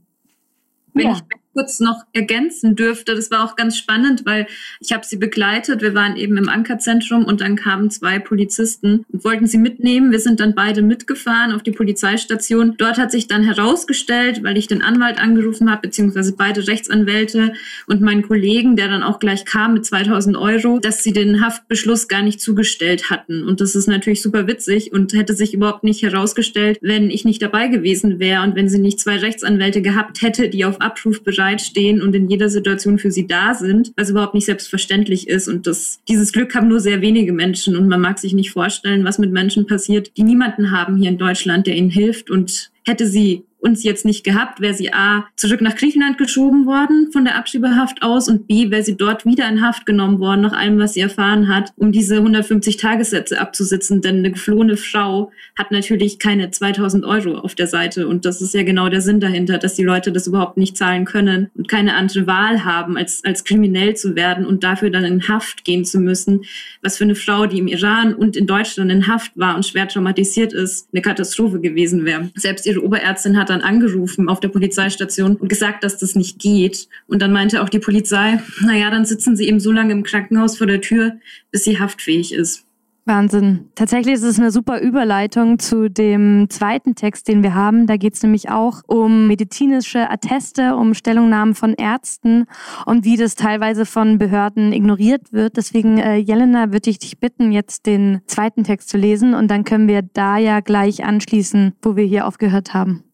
[0.95, 1.21] Yeah.
[1.57, 3.15] Kurz noch ergänzen dürfte.
[3.15, 4.47] Das war auch ganz spannend, weil
[4.81, 5.81] ich habe sie begleitet.
[5.81, 10.13] Wir waren eben im Ankerzentrum und dann kamen zwei Polizisten und wollten sie mitnehmen.
[10.13, 12.75] Wir sind dann beide mitgefahren auf die Polizeistation.
[12.77, 17.55] Dort hat sich dann herausgestellt, weil ich den Anwalt angerufen habe, beziehungsweise beide Rechtsanwälte
[17.87, 22.07] und meinen Kollegen, der dann auch gleich kam mit 2000 Euro, dass sie den Haftbeschluss
[22.07, 23.45] gar nicht zugestellt hatten.
[23.45, 27.41] Und das ist natürlich super witzig und hätte sich überhaupt nicht herausgestellt, wenn ich nicht
[27.41, 31.46] dabei gewesen wäre und wenn sie nicht zwei Rechtsanwälte gehabt hätte, die auf Abruf bereit
[31.47, 35.49] bereitstehen und in jeder Situation für sie da sind, was überhaupt nicht selbstverständlich ist.
[35.49, 37.77] Und das, dieses Glück haben nur sehr wenige Menschen.
[37.77, 41.19] Und man mag sich nicht vorstellen, was mit Menschen passiert, die niemanden haben hier in
[41.19, 42.31] Deutschland, der ihnen hilft.
[42.31, 47.11] Und hätte sie uns jetzt nicht gehabt, wäre sie A, zurück nach Griechenland geschoben worden
[47.13, 50.53] von der Abschiebehaft aus und B, wäre sie dort wieder in Haft genommen worden, nach
[50.53, 54.01] allem, was sie erfahren hat, um diese 150 Tagessätze abzusitzen.
[54.01, 58.55] Denn eine geflohene Frau hat natürlich keine 2000 Euro auf der Seite und das ist
[58.55, 61.95] ja genau der Sinn dahinter, dass die Leute das überhaupt nicht zahlen können und keine
[61.95, 65.99] andere Wahl haben, als, als kriminell zu werden und dafür dann in Haft gehen zu
[65.99, 66.43] müssen,
[66.83, 69.89] was für eine Frau, die im Iran und in Deutschland in Haft war und schwer
[69.89, 72.31] traumatisiert ist, eine Katastrophe gewesen wäre.
[72.35, 76.89] Selbst ihre Oberärztin hat dann angerufen auf der Polizeistation und gesagt, dass das nicht geht.
[77.07, 80.57] Und dann meinte auch die Polizei, naja, dann sitzen sie eben so lange im Krankenhaus
[80.59, 81.17] vor der Tür,
[81.51, 82.67] bis sie haftfähig ist.
[83.07, 83.69] Wahnsinn.
[83.77, 87.87] Tatsächlich ist es eine super Überleitung zu dem zweiten Text, den wir haben.
[87.87, 92.47] Da geht es nämlich auch um medizinische Atteste, um Stellungnahmen von Ärzten
[92.85, 95.57] und wie das teilweise von Behörden ignoriert wird.
[95.57, 99.63] Deswegen, äh, Jelena, würde ich dich bitten, jetzt den zweiten Text zu lesen und dann
[99.63, 103.06] können wir da ja gleich anschließen, wo wir hier aufgehört haben.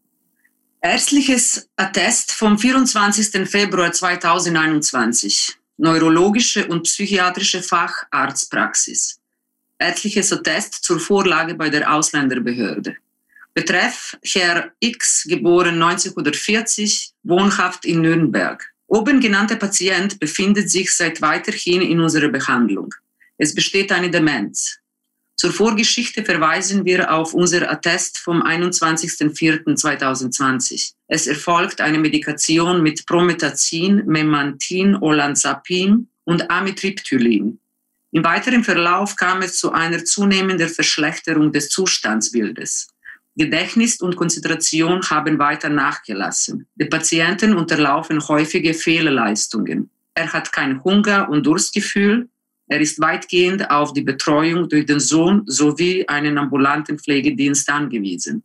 [0.85, 3.49] Ärztliches Attest vom 24.
[3.49, 5.57] Februar 2021.
[5.77, 9.23] Neurologische und psychiatrische Facharztpraxis
[9.83, 12.97] ärztliches Attest zur Vorlage bei der Ausländerbehörde.
[13.55, 18.73] Betreff Herr X, geboren 1940, wohnhaft in Nürnberg.
[18.87, 22.95] Oben genannter Patient befindet sich seit weiterhin in unserer Behandlung.
[23.39, 24.79] Es besteht eine Demenz.
[25.43, 30.93] Zur Vorgeschichte verweisen wir auf unser Attest vom 21.04.2020.
[31.09, 37.59] Es erfolgt eine Medikation mit Promethazin, Memantin, Olanzapin und Amitriptylin.
[38.13, 42.87] Im weiteren Verlauf kam es zu einer zunehmenden Verschlechterung des Zustandsbildes.
[43.35, 46.69] Gedächtnis und Konzentration haben weiter nachgelassen.
[46.77, 49.91] Die Patienten unterlaufen häufige Fehlleistungen.
[50.15, 52.29] Er hat kein Hunger- und Durstgefühl.
[52.73, 58.43] Er ist weitgehend auf die Betreuung durch den Sohn sowie einen ambulanten Pflegedienst angewiesen.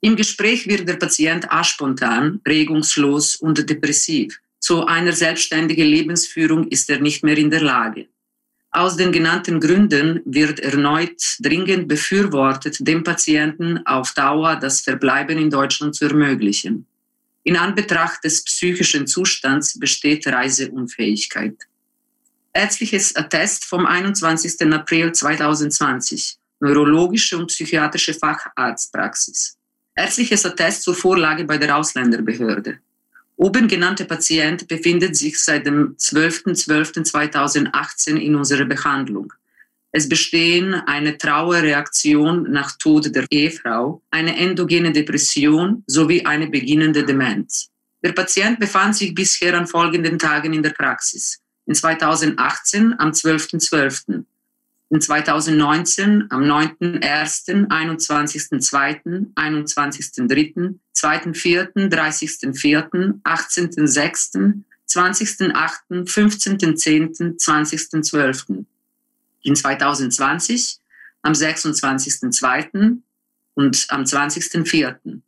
[0.00, 4.40] Im Gespräch wird der Patient aspontan, regungslos und depressiv.
[4.58, 8.08] Zu einer selbstständigen Lebensführung ist er nicht mehr in der Lage.
[8.72, 15.48] Aus den genannten Gründen wird erneut dringend befürwortet, dem Patienten auf Dauer das Verbleiben in
[15.48, 16.86] Deutschland zu ermöglichen.
[17.44, 21.68] In Anbetracht des psychischen Zustands besteht Reiseunfähigkeit.
[22.58, 24.72] Ärztliches Attest vom 21.
[24.72, 26.38] April 2020.
[26.58, 29.56] Neurologische und psychiatrische Facharztpraxis.
[29.94, 32.80] Ärztliches Attest zur Vorlage bei der Ausländerbehörde.
[33.36, 39.32] Oben genannte Patient befindet sich seit dem 12.12.2018 in unserer Behandlung.
[39.92, 47.68] Es bestehen eine Trauerreaktion nach Tod der Ehefrau, eine endogene Depression sowie eine beginnende Demenz.
[48.02, 51.40] Der Patient befand sich bisher an folgenden Tagen in der Praxis.
[51.68, 54.24] In 2018 am 12.12.,
[54.90, 68.64] in 2019 am 9.1., 21.2., 21.3., 2.4., 30.4., 18.6., 20.8., 15.10., 20.12.
[69.42, 70.80] In 2020
[71.20, 73.02] am 26.2.
[73.52, 75.20] und am 20.4.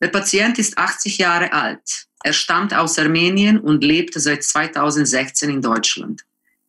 [0.00, 2.06] Der Patient ist 80 Jahre alt.
[2.22, 6.22] Er stammt aus Armenien und lebt seit 2016 in Deutschland.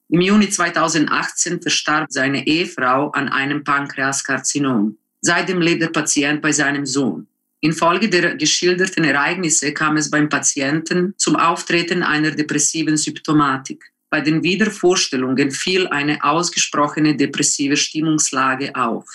[0.09, 4.97] Im Juni 2018 verstarb seine Ehefrau an einem Pankreaskarzinom.
[5.21, 7.27] Seitdem lebt der Patient bei seinem Sohn.
[7.61, 13.83] Infolge der geschilderten Ereignisse kam es beim Patienten zum Auftreten einer depressiven Symptomatik.
[14.09, 19.05] Bei den Wiedervorstellungen fiel eine ausgesprochene depressive Stimmungslage auf.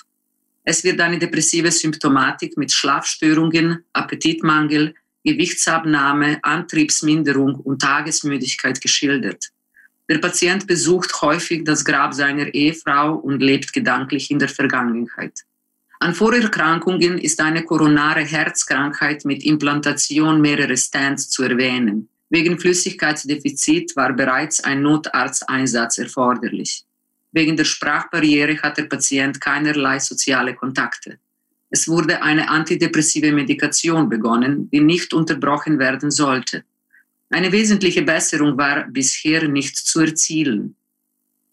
[0.64, 9.50] Es wird eine depressive Symptomatik mit Schlafstörungen, Appetitmangel, Gewichtsabnahme, Antriebsminderung und Tagesmüdigkeit geschildert.
[10.08, 15.40] Der Patient besucht häufig das Grab seiner Ehefrau und lebt gedanklich in der Vergangenheit.
[16.00, 22.08] An Vorerkrankungen ist eine koronare Herzkrankheit mit Implantation mehrerer Stents zu erwähnen.
[22.28, 26.84] Wegen Flüssigkeitsdefizit war bereits ein Notarzteinsatz erforderlich.
[27.34, 31.18] Wegen der Sprachbarriere hat der Patient keinerlei soziale Kontakte.
[31.68, 36.62] Es wurde eine antidepressive Medikation begonnen, die nicht unterbrochen werden sollte.
[37.30, 40.76] Eine wesentliche Besserung war bisher nicht zu erzielen.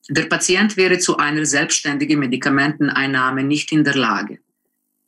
[0.08, 4.38] Der Patient wäre zu einer selbstständigen Medikamenteneinnahme nicht in der Lage.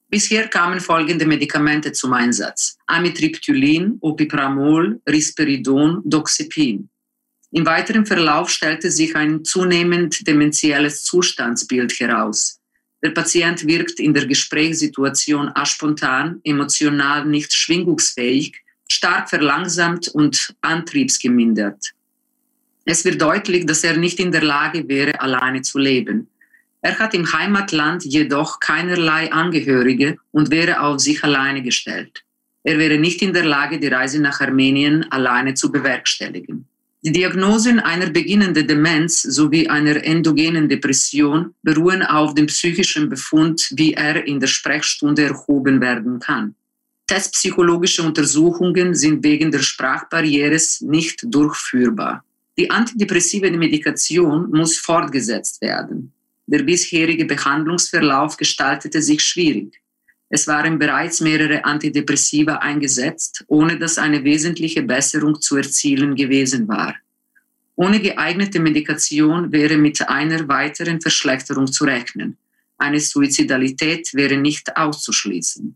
[0.10, 2.78] Bisher kamen folgende Medikamente zum Einsatz.
[2.88, 6.90] Amitriptylin, Opipramol, Risperidon, Doxepin.
[7.56, 12.60] Im weiteren Verlauf stellte sich ein zunehmend dementielles Zustandsbild heraus.
[13.04, 18.56] Der Patient wirkt in der Gesprächssituation aspontan, emotional nicht schwingungsfähig,
[18.92, 21.92] stark verlangsamt und antriebsgemindert.
[22.86, 26.30] Es wird deutlich, dass er nicht in der Lage wäre, alleine zu leben.
[26.82, 32.24] Er hat im Heimatland jedoch keinerlei Angehörige und wäre auf sich alleine gestellt.
[32.64, 36.68] Er wäre nicht in der Lage, die Reise nach Armenien alleine zu bewerkstelligen.
[37.06, 43.94] Die Diagnosen einer beginnenden Demenz sowie einer endogenen Depression beruhen auf dem psychischen Befund, wie
[43.94, 46.56] er in der Sprechstunde erhoben werden kann.
[47.08, 52.24] Testpsychologische Untersuchungen sind wegen der Sprachbarrieres nicht durchführbar.
[52.58, 56.14] Die antidepressive Medikation muss fortgesetzt werden.
[56.46, 59.83] Der bisherige Behandlungsverlauf gestaltete sich schwierig.
[60.36, 66.96] Es waren bereits mehrere Antidepressiva eingesetzt, ohne dass eine wesentliche Besserung zu erzielen gewesen war.
[67.76, 72.36] Ohne geeignete Medikation wäre mit einer weiteren Verschlechterung zu rechnen.
[72.80, 75.76] Eine Suizidalität wäre nicht auszuschließen.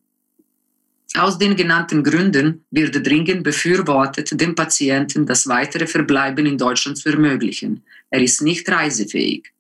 [1.17, 7.09] Aus den genannten Gründen wird dringend befürwortet, dem Patienten das weitere Verbleiben in Deutschland zu
[7.09, 7.83] ermöglichen.
[8.09, 9.53] Er ist nicht reisefähig.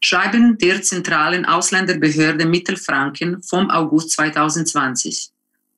[0.00, 5.30] Schreiben der Zentralen Ausländerbehörde Mittelfranken vom August 2020.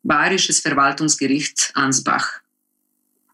[0.02, 2.40] Bayerisches Verwaltungsgericht Ansbach.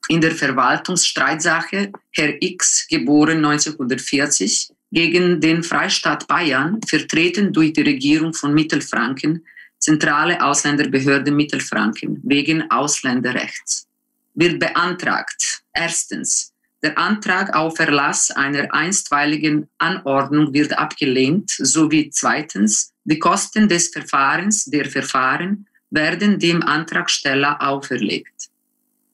[0.09, 8.35] In der Verwaltungsstreitsache Herr X, geboren 1940, gegen den Freistaat Bayern, vertreten durch die Regierung
[8.35, 9.44] von Mittelfranken,
[9.81, 13.87] Zentrale Ausländerbehörde Mittelfranken, wegen Ausländerrechts.
[14.35, 16.53] Wird beantragt, erstens,
[16.85, 24.66] der Antrag auf Erlass einer einstweiligen Anordnung wird abgelehnt, sowie zweitens die Kosten des Verfahrens
[24.66, 28.51] der Verfahren werden dem Antragsteller auferlegt.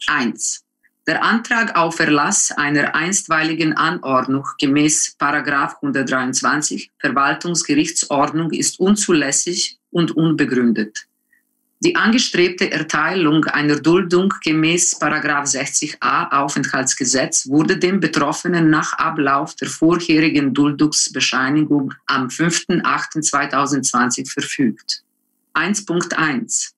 [0.08, 0.64] 1.
[1.06, 11.06] Der Antrag auf Erlass einer einstweiligen Anordnung gemäß 123 Verwaltungsgerichtsordnung ist unzulässig und unbegründet.
[11.82, 20.52] Die angestrebte Erteilung einer Duldung gemäß 60a Aufenthaltsgesetz wurde dem Betroffenen nach Ablauf der vorherigen
[20.52, 25.04] Duldungsbescheinigung am 5.8.2020 verfügt.
[25.54, 26.72] 1.1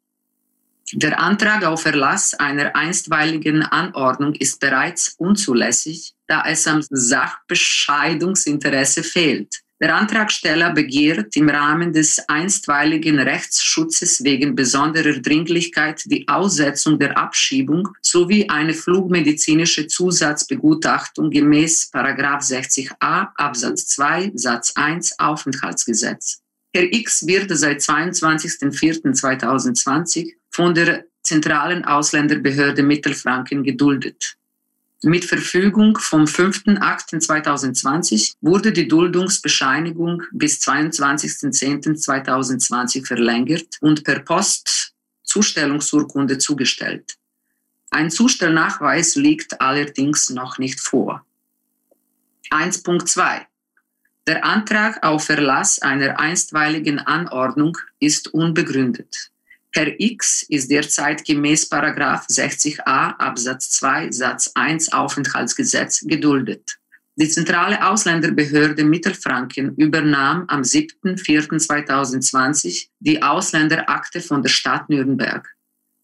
[0.93, 9.63] Der Antrag auf Erlass einer einstweiligen Anordnung ist bereits unzulässig, da es am Sachbescheidungsinteresse fehlt.
[9.83, 17.89] Der Antragsteller begehrt im Rahmen des einstweiligen Rechtsschutzes wegen besonderer Dringlichkeit die Aussetzung der Abschiebung
[18.01, 26.43] sowie eine flugmedizinische Zusatzbegutachtung gemäß 60a Absatz 2 Satz 1 Aufenthaltsgesetz.
[26.73, 34.37] Herr X wird seit 22.04.2020 von der Zentralen Ausländerbehörde Mittelfranken geduldet.
[35.05, 44.93] Mit Verfügung vom 5.8.2020 wurde die Duldungsbescheinigung bis 22.10.2020 verlängert und per Post
[45.25, 47.17] Zustellungsurkunde zugestellt.
[47.91, 51.27] Ein Zustellnachweis liegt allerdings noch nicht vor.
[52.51, 53.41] 1.2
[54.29, 59.32] Der Antrag auf Verlass einer einstweiligen Anordnung ist unbegründet.
[59.75, 66.77] Herr X ist derzeit gemäß 60a Absatz 2 Satz 1 Aufenthaltsgesetz geduldet.
[67.17, 75.49] Die zentrale Ausländerbehörde Mittelfranken übernahm am 7.4.2020 die Ausländerakte von der Stadt Nürnberg.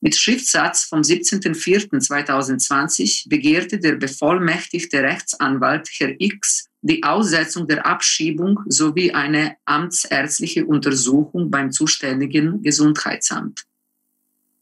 [0.00, 9.12] Mit Schriftsatz vom 17.04.2020 begehrte der bevollmächtigte Rechtsanwalt Herr X die Aussetzung der Abschiebung sowie
[9.12, 13.64] eine amtsärztliche Untersuchung beim zuständigen Gesundheitsamt.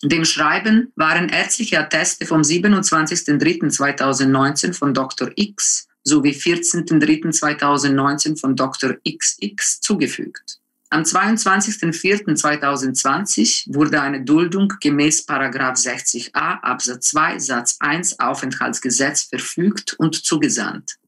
[0.02, 5.31] Dem Schreiben waren ärztliche Atteste vom 27.03.2019 von Dr.
[5.35, 8.96] X sowie 14.03.2019 von Dr.
[9.07, 10.61] XX zugefügt.
[10.90, 20.98] Am 22.04.2020 wurde eine Duldung gemäß 60a Absatz 2 Satz 1 Aufenthaltsgesetz verfügt und zugesandt.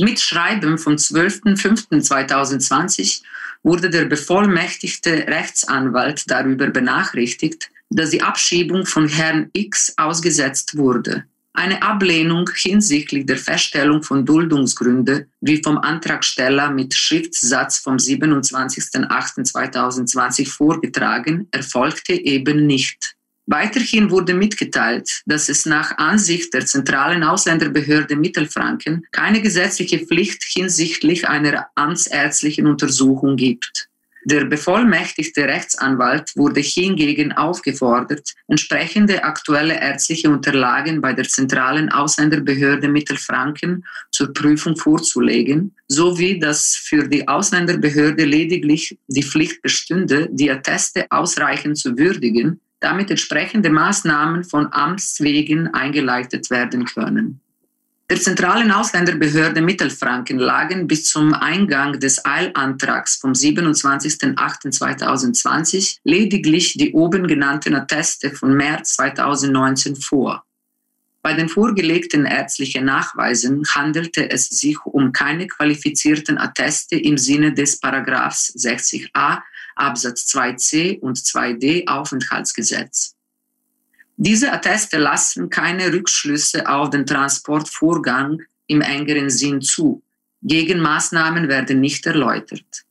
[0.00, 3.20] Mit Schreiben vom 12.05.2020
[3.62, 11.24] wurde der bevollmächtigte Rechtsanwalt darüber benachrichtigt, dass die Abschiebung von Herrn X ausgesetzt wurde.
[11.52, 21.46] Eine Ablehnung hinsichtlich der Feststellung von Duldungsgründe, wie vom Antragsteller mit Schriftsatz vom 27.08.2020 vorgetragen,
[21.50, 23.16] erfolgte eben nicht.
[23.52, 31.28] Weiterhin wurde mitgeteilt, dass es nach Ansicht der zentralen Ausländerbehörde Mittelfranken keine gesetzliche Pflicht hinsichtlich
[31.28, 33.88] einer amtsärztlichen Untersuchung gibt.
[34.22, 43.84] Der bevollmächtigte Rechtsanwalt wurde hingegen aufgefordert, entsprechende aktuelle ärztliche Unterlagen bei der zentralen Ausländerbehörde Mittelfranken
[44.12, 51.78] zur Prüfung vorzulegen, sowie dass für die Ausländerbehörde lediglich die Pflicht bestünde, die Atteste ausreichend
[51.78, 57.40] zu würdigen, damit entsprechende Maßnahmen von Amts wegen eingeleitet werden können.
[58.10, 67.28] Der zentralen Ausländerbehörde Mittelfranken lagen bis zum Eingang des Eilantrags vom 27.08.2020 lediglich die oben
[67.28, 70.44] genannten Atteste von März 2019 vor.
[71.22, 77.78] Bei den vorgelegten ärztlichen Nachweisen handelte es sich um keine qualifizierten Atteste im Sinne des
[77.78, 79.38] Paragraphs 60a
[79.80, 83.16] Absatz 2c und 2d Aufenthaltsgesetz.
[84.16, 90.02] Diese Atteste lassen keine Rückschlüsse auf den Transportvorgang im engeren Sinn zu.
[90.42, 92.84] Gegenmaßnahmen werden nicht erläutert.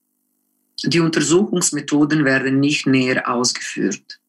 [0.84, 4.20] Die Untersuchungsmethoden werden nicht näher ausgeführt.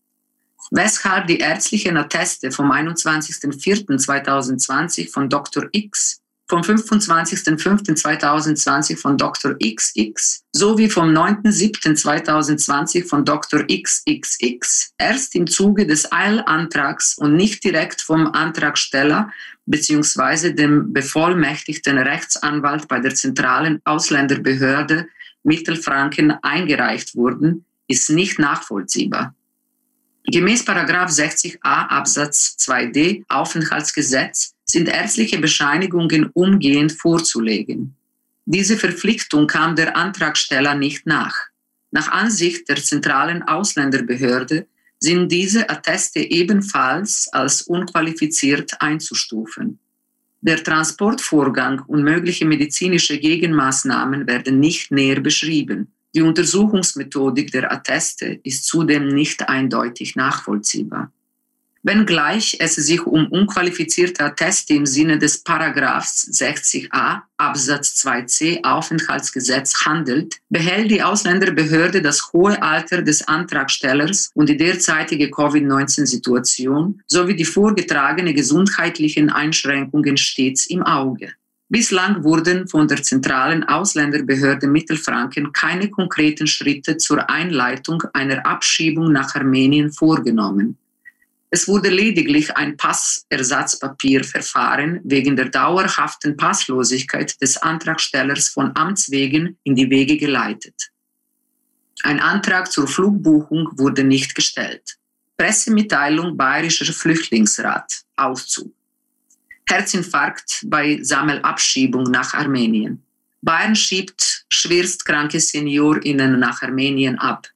[0.71, 5.69] Weshalb die ärztlichen Atteste vom 21.04.2020 von Dr.
[5.73, 6.20] X
[6.51, 9.55] vom 25.05.2020 von Dr.
[9.57, 13.65] XX sowie vom 9.07.2020 von Dr.
[13.69, 19.31] XXX erst im Zuge des Eilantrags und nicht direkt vom Antragsteller
[19.67, 20.53] bzw.
[20.53, 25.07] dem bevollmächtigten Rechtsanwalt bei der zentralen Ausländerbehörde
[25.45, 29.37] Mittelfranken eingereicht wurden, ist nicht nachvollziehbar.
[30.27, 37.97] Gemäß 60a Absatz 2d Aufenthaltsgesetz sind ärztliche Bescheinigungen umgehend vorzulegen.
[38.45, 41.35] Diese Verpflichtung kam der Antragsteller nicht nach.
[41.91, 44.67] Nach Ansicht der zentralen Ausländerbehörde
[44.99, 49.79] sind diese Atteste ebenfalls als unqualifiziert einzustufen.
[50.43, 55.93] Der Transportvorgang und mögliche medizinische Gegenmaßnahmen werden nicht näher beschrieben.
[56.15, 61.13] Die Untersuchungsmethodik der Atteste ist zudem nicht eindeutig nachvollziehbar.
[61.83, 70.37] Wenngleich es sich um unqualifizierte Atteste im Sinne des Paragraphs 60a Absatz 2c Aufenthaltsgesetz handelt,
[70.51, 78.35] behält die Ausländerbehörde das hohe Alter des Antragstellers und die derzeitige Covid-19-Situation sowie die vorgetragene
[78.35, 81.33] gesundheitlichen Einschränkungen stets im Auge.
[81.73, 89.37] Bislang wurden von der zentralen Ausländerbehörde Mittelfranken keine konkreten Schritte zur Einleitung einer Abschiebung nach
[89.37, 90.77] Armenien vorgenommen.
[91.49, 99.77] Es wurde lediglich ein Passersatzpapierverfahren wegen der dauerhaften Passlosigkeit des Antragstellers von Amts wegen in
[99.77, 100.91] die Wege geleitet.
[102.03, 104.97] Ein Antrag zur Flugbuchung wurde nicht gestellt.
[105.37, 108.75] Pressemitteilung Bayerischer Flüchtlingsrat, Auszug.
[109.71, 113.03] Herzinfarkt bei Sammelabschiebung nach Armenien.
[113.43, 117.49] Bayern schiebt schwerstkranke SeniorInnen nach Armenien ab.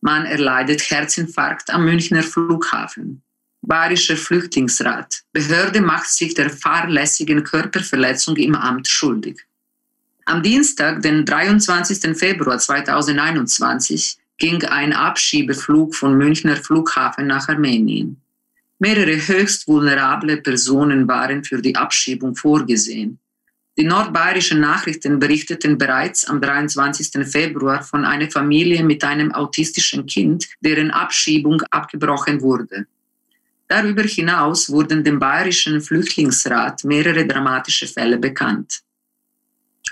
[0.00, 3.22] Man erleidet Herzinfarkt am Münchner Flughafen.
[3.62, 5.22] Bayerischer Flüchtlingsrat.
[5.32, 9.46] Behörde macht sich der fahrlässigen Körperverletzung im Amt schuldig.
[10.24, 12.16] Am Dienstag, den 23.
[12.16, 18.20] Februar 2021, ging ein Abschiebeflug von Münchner Flughafen nach Armenien.
[18.82, 23.18] Mehrere höchst vulnerable Personen waren für die Abschiebung vorgesehen.
[23.76, 27.26] Die nordbayerischen Nachrichten berichteten bereits am 23.
[27.30, 32.86] Februar von einer Familie mit einem autistischen Kind, deren Abschiebung abgebrochen wurde.
[33.68, 38.80] Darüber hinaus wurden dem Bayerischen Flüchtlingsrat mehrere dramatische Fälle bekannt.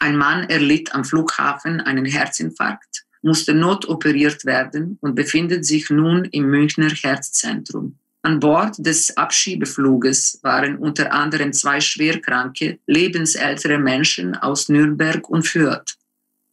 [0.00, 6.46] Ein Mann erlitt am Flughafen einen Herzinfarkt, musste notoperiert werden und befindet sich nun im
[6.48, 7.98] Münchner Herzzentrum.
[8.22, 15.96] An Bord des Abschiebefluges waren unter anderem zwei schwerkranke, lebensältere Menschen aus Nürnberg und Fürth.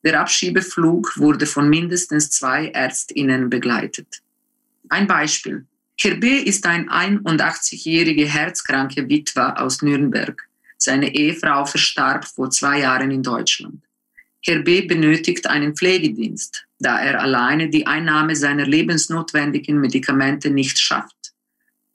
[0.03, 4.21] Der Abschiebeflug wurde von mindestens zwei Ärztinnen begleitet.
[4.89, 5.65] Ein Beispiel.
[5.99, 10.39] Herbe ist ein 81-jährige herzkranke Witwer aus Nürnberg.
[10.77, 13.81] Seine Ehefrau verstarb vor zwei Jahren in Deutschland.
[14.43, 21.14] Herbe benötigt einen Pflegedienst, da er alleine die Einnahme seiner lebensnotwendigen Medikamente nicht schafft.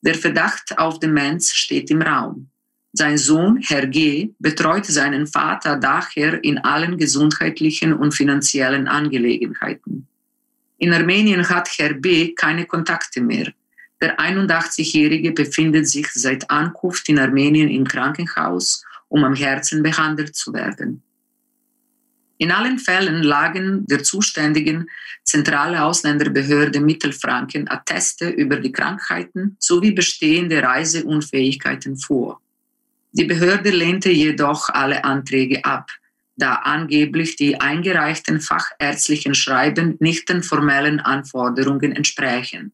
[0.03, 2.49] Der Verdacht auf Demenz steht im Raum.
[2.93, 10.09] Sein Sohn, Herr G., betreut seinen Vater daher in allen gesundheitlichen und finanziellen Angelegenheiten.
[10.79, 12.35] In Armenien hat Herr B.
[12.35, 13.53] keine Kontakte mehr.
[14.01, 20.55] Der 81-Jährige befindet sich seit Ankunft in Armenien im Krankenhaus, um am Herzen behandelt zu
[20.55, 21.03] werden.
[22.41, 24.89] In allen Fällen lagen der zuständigen
[25.25, 32.41] zentrale Ausländerbehörde Mittelfranken Atteste über die Krankheiten sowie bestehende Reiseunfähigkeiten vor.
[33.13, 35.91] Die Behörde lehnte jedoch alle Anträge ab,
[36.35, 42.73] da angeblich die eingereichten fachärztlichen Schreiben nicht den formellen Anforderungen entsprechen.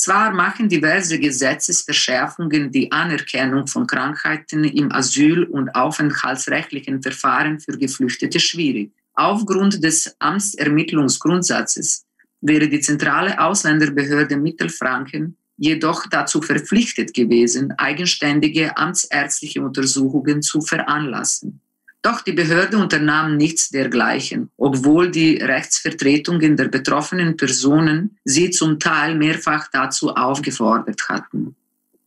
[0.00, 8.40] Zwar machen diverse Gesetzesverschärfungen die Anerkennung von Krankheiten im Asyl- und aufenthaltsrechtlichen Verfahren für Geflüchtete
[8.40, 8.92] schwierig.
[9.12, 12.06] Aufgrund des Amtsermittlungsgrundsatzes
[12.40, 21.60] wäre die zentrale Ausländerbehörde Mittelfranken jedoch dazu verpflichtet gewesen, eigenständige amtsärztliche Untersuchungen zu veranlassen.
[22.02, 29.14] Doch die Behörde unternahm nichts dergleichen, obwohl die Rechtsvertretungen der betroffenen Personen sie zum Teil
[29.16, 31.56] mehrfach dazu aufgefordert hatten.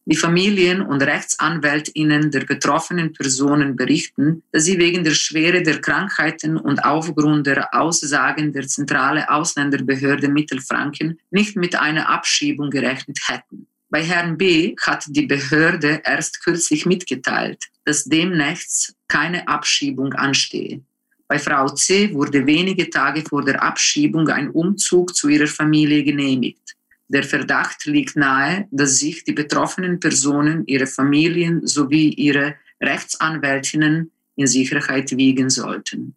[0.06, 6.58] Die Familien und Rechtsanwältinnen der betroffenen Personen berichten, dass sie wegen der Schwere der Krankheiten
[6.58, 13.68] und aufgrund der Aussagen der zentrale Ausländerbehörde Mittelfranken nicht mit einer Abschiebung gerechnet hätten.
[13.90, 14.76] Bei Herrn B.
[14.82, 20.82] hat die Behörde erst kürzlich mitgeteilt, dass demnächst keine Abschiebung anstehe.
[21.28, 22.14] Bei Frau C.
[22.14, 26.76] wurde wenige Tage vor der Abschiebung ein Umzug zu ihrer Familie genehmigt.
[27.10, 34.48] Der Verdacht liegt nahe, dass sich die betroffenen Personen, ihre Familien sowie ihre Rechtsanwältinnen in
[34.48, 36.16] Sicherheit wiegen sollten.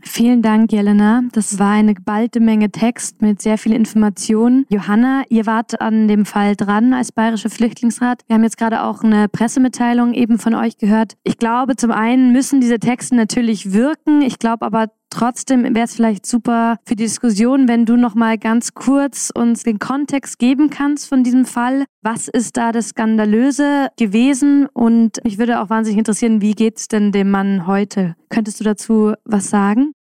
[0.00, 1.22] Vielen Dank, Jelena.
[1.32, 4.64] Das war eine geballte Menge Text mit sehr viel Informationen.
[4.70, 8.22] Johanna, ihr wart an dem Fall dran als Bayerische Flüchtlingsrat.
[8.26, 11.14] Wir haben jetzt gerade auch eine Pressemitteilung eben von euch gehört.
[11.24, 14.22] Ich glaube, zum einen müssen diese Texte natürlich wirken.
[14.22, 18.38] Ich glaube aber Trotzdem wäre es vielleicht super für die Diskussion, wenn du noch mal
[18.38, 21.84] ganz kurz uns den Kontext geben kannst von diesem Fall.
[22.02, 24.66] Was ist da das Skandalöse gewesen?
[24.66, 28.16] Und mich würde auch wahnsinnig interessieren, wie geht es denn dem Mann heute?
[28.28, 29.92] Könntest du dazu was sagen?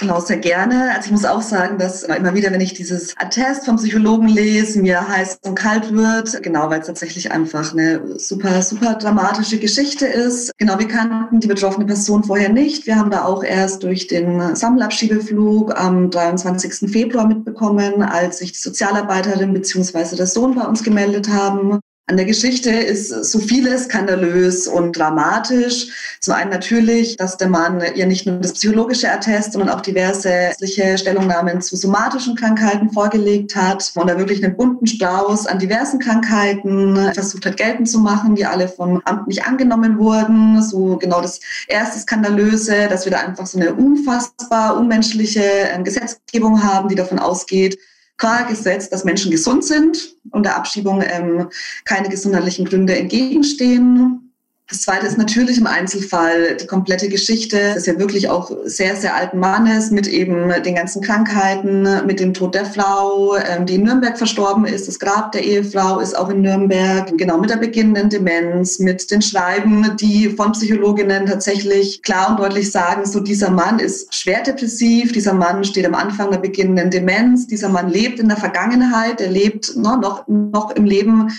[0.00, 0.90] Genau, sehr gerne.
[0.92, 4.80] Also ich muss auch sagen, dass immer wieder, wenn ich dieses Attest vom Psychologen lese,
[4.80, 6.42] mir heiß und kalt wird.
[6.42, 10.50] Genau, weil es tatsächlich einfach eine super, super dramatische Geschichte ist.
[10.58, 12.88] Genau, wir kannten die betroffene Person vorher nicht.
[12.88, 16.90] Wir haben da auch erst durch den Sammelabschiebeflug am 23.
[16.90, 20.16] Februar mitbekommen, als sich die Sozialarbeiterin bzw.
[20.16, 21.78] der Sohn bei uns gemeldet haben.
[22.06, 25.86] An der Geschichte ist so vieles skandalös und dramatisch.
[26.20, 30.50] Zum einen natürlich, dass der Mann ihr nicht nur das psychologische Attest, sondern auch diverse
[30.96, 37.10] Stellungnahmen zu somatischen Krankheiten vorgelegt hat und er wirklich einen bunten Strauß an diversen Krankheiten
[37.14, 40.60] versucht hat geltend zu machen, die alle vom Amt nicht angenommen wurden.
[40.60, 46.62] So genau das erste Skandalöse, dass wir da einfach so eine unfassbar unmenschliche ähm, Gesetzgebung
[46.62, 47.78] haben, die davon ausgeht,
[48.16, 51.48] klar gesetzt, dass Menschen gesund sind und der Abschiebung ähm,
[51.84, 54.23] keine gesundheitlichen Gründe entgegenstehen.
[54.70, 59.14] Das zweite ist natürlich im Einzelfall die komplette Geschichte des ja wirklich auch sehr, sehr
[59.14, 63.82] alten Mannes mit eben den ganzen Krankheiten, mit dem Tod der Frau, ähm, die in
[63.82, 64.88] Nürnberg verstorben ist.
[64.88, 67.12] Das Grab der Ehefrau ist auch in Nürnberg.
[67.18, 72.72] Genau mit der beginnenden Demenz, mit den Schreiben, die von Psychologinnen tatsächlich klar und deutlich
[72.72, 77.46] sagen, so dieser Mann ist schwer depressiv, dieser Mann steht am Anfang der beginnenden Demenz,
[77.46, 81.30] dieser Mann lebt in der Vergangenheit, er lebt no, noch, noch im Leben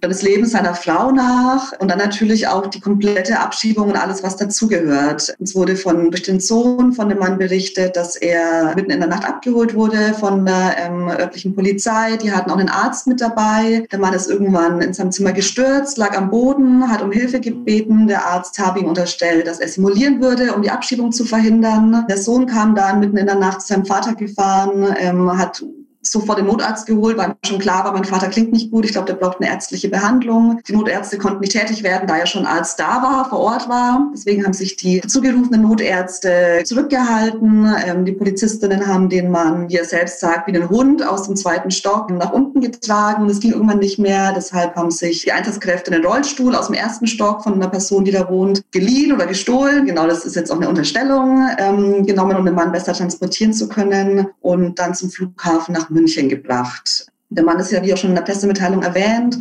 [0.00, 4.36] das Leben seiner Frau nach und dann natürlich auch die komplette Abschiebung und alles, was
[4.36, 5.34] dazugehört.
[5.40, 9.08] Es wurde von durch den Sohn von dem Mann berichtet, dass er mitten in der
[9.08, 12.16] Nacht abgeholt wurde von der ähm, örtlichen Polizei.
[12.16, 13.86] Die hatten auch einen Arzt mit dabei.
[13.90, 18.06] Der Mann ist irgendwann in seinem Zimmer gestürzt, lag am Boden, hat um Hilfe gebeten.
[18.06, 22.04] Der Arzt habe ihm unterstellt, dass er simulieren würde, um die Abschiebung zu verhindern.
[22.08, 25.62] Der Sohn kam dann mitten in der Nacht zu seinem Vater gefahren, ähm, hat
[26.10, 28.84] sofort den Notarzt geholt, weil schon klar war, mein Vater klingt nicht gut.
[28.84, 30.60] Ich glaube, der braucht eine ärztliche Behandlung.
[30.66, 34.10] Die Notärzte konnten nicht tätig werden, da ja schon Arzt da war, vor Ort war.
[34.12, 37.66] Deswegen haben sich die zugerufenen Notärzte zurückgehalten.
[37.86, 41.36] Ähm, die Polizistinnen haben den Mann, wie er selbst sagt, wie einen Hund aus dem
[41.36, 43.28] zweiten Stock nach unten getragen.
[43.28, 44.32] Es ging irgendwann nicht mehr.
[44.34, 48.12] Deshalb haben sich die Einsatzkräfte einen Rollstuhl aus dem ersten Stock von einer Person, die
[48.12, 49.86] da wohnt, geliehen oder gestohlen.
[49.86, 53.68] Genau, das ist jetzt auch eine Unterstellung ähm, genommen, um den Mann besser transportieren zu
[53.68, 57.06] können und dann zum Flughafen nach München gebracht.
[57.30, 59.36] Der Mann ist ja, wie auch schon in der Pressemitteilung erwähnt,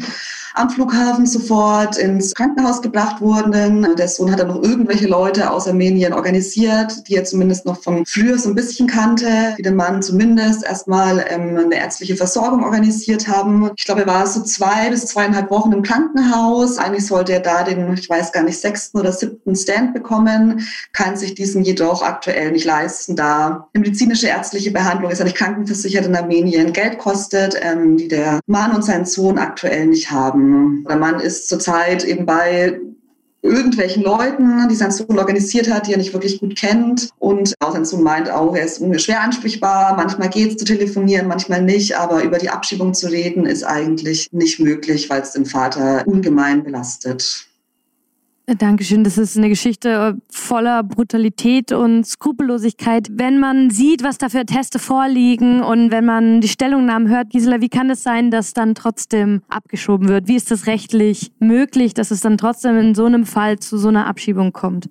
[0.56, 3.96] am Flughafen sofort ins Krankenhaus gebracht wurden.
[3.98, 8.06] Der Sohn hat dann noch irgendwelche Leute aus Armenien organisiert, die er zumindest noch von
[8.06, 13.28] früher so ein bisschen kannte, die den Mann zumindest erstmal ähm, eine ärztliche Versorgung organisiert
[13.28, 13.72] haben.
[13.76, 16.78] Ich glaube, er war so zwei bis zweieinhalb Wochen im Krankenhaus.
[16.78, 21.18] Eigentlich sollte er da den, ich weiß gar nicht, sechsten oder siebten Stand bekommen, kann
[21.18, 26.06] sich diesen jedoch aktuell nicht leisten, da die medizinische ärztliche Behandlung ist ja nicht krankenversichert
[26.06, 30.45] in Armenien, Geld kostet, ähm, die der Mann und sein Sohn aktuell nicht haben.
[30.88, 32.80] Der Mann ist zurzeit eben bei
[33.46, 37.10] irgendwelchen Leuten, die sein Sohn organisiert hat, die er nicht wirklich gut kennt.
[37.20, 39.96] Und auch sein Sohn meint auch, er ist schwer ansprechbar.
[39.96, 41.98] Manchmal geht es zu telefonieren, manchmal nicht.
[41.98, 46.64] Aber über die Abschiebung zu reden, ist eigentlich nicht möglich, weil es den Vater ungemein
[46.64, 47.45] belastet.
[48.48, 49.04] Dankeschön.
[49.04, 53.08] Das ist eine Geschichte voller Brutalität und Skrupellosigkeit.
[53.12, 57.60] Wenn man sieht, was da für Teste vorliegen und wenn man die Stellungnahmen hört, Gisela,
[57.62, 60.28] wie kann es sein, dass dann trotzdem abgeschoben wird?
[60.28, 63.88] Wie ist das rechtlich möglich, dass es dann trotzdem in so einem Fall zu so
[63.88, 64.90] einer Abschiebung kommt?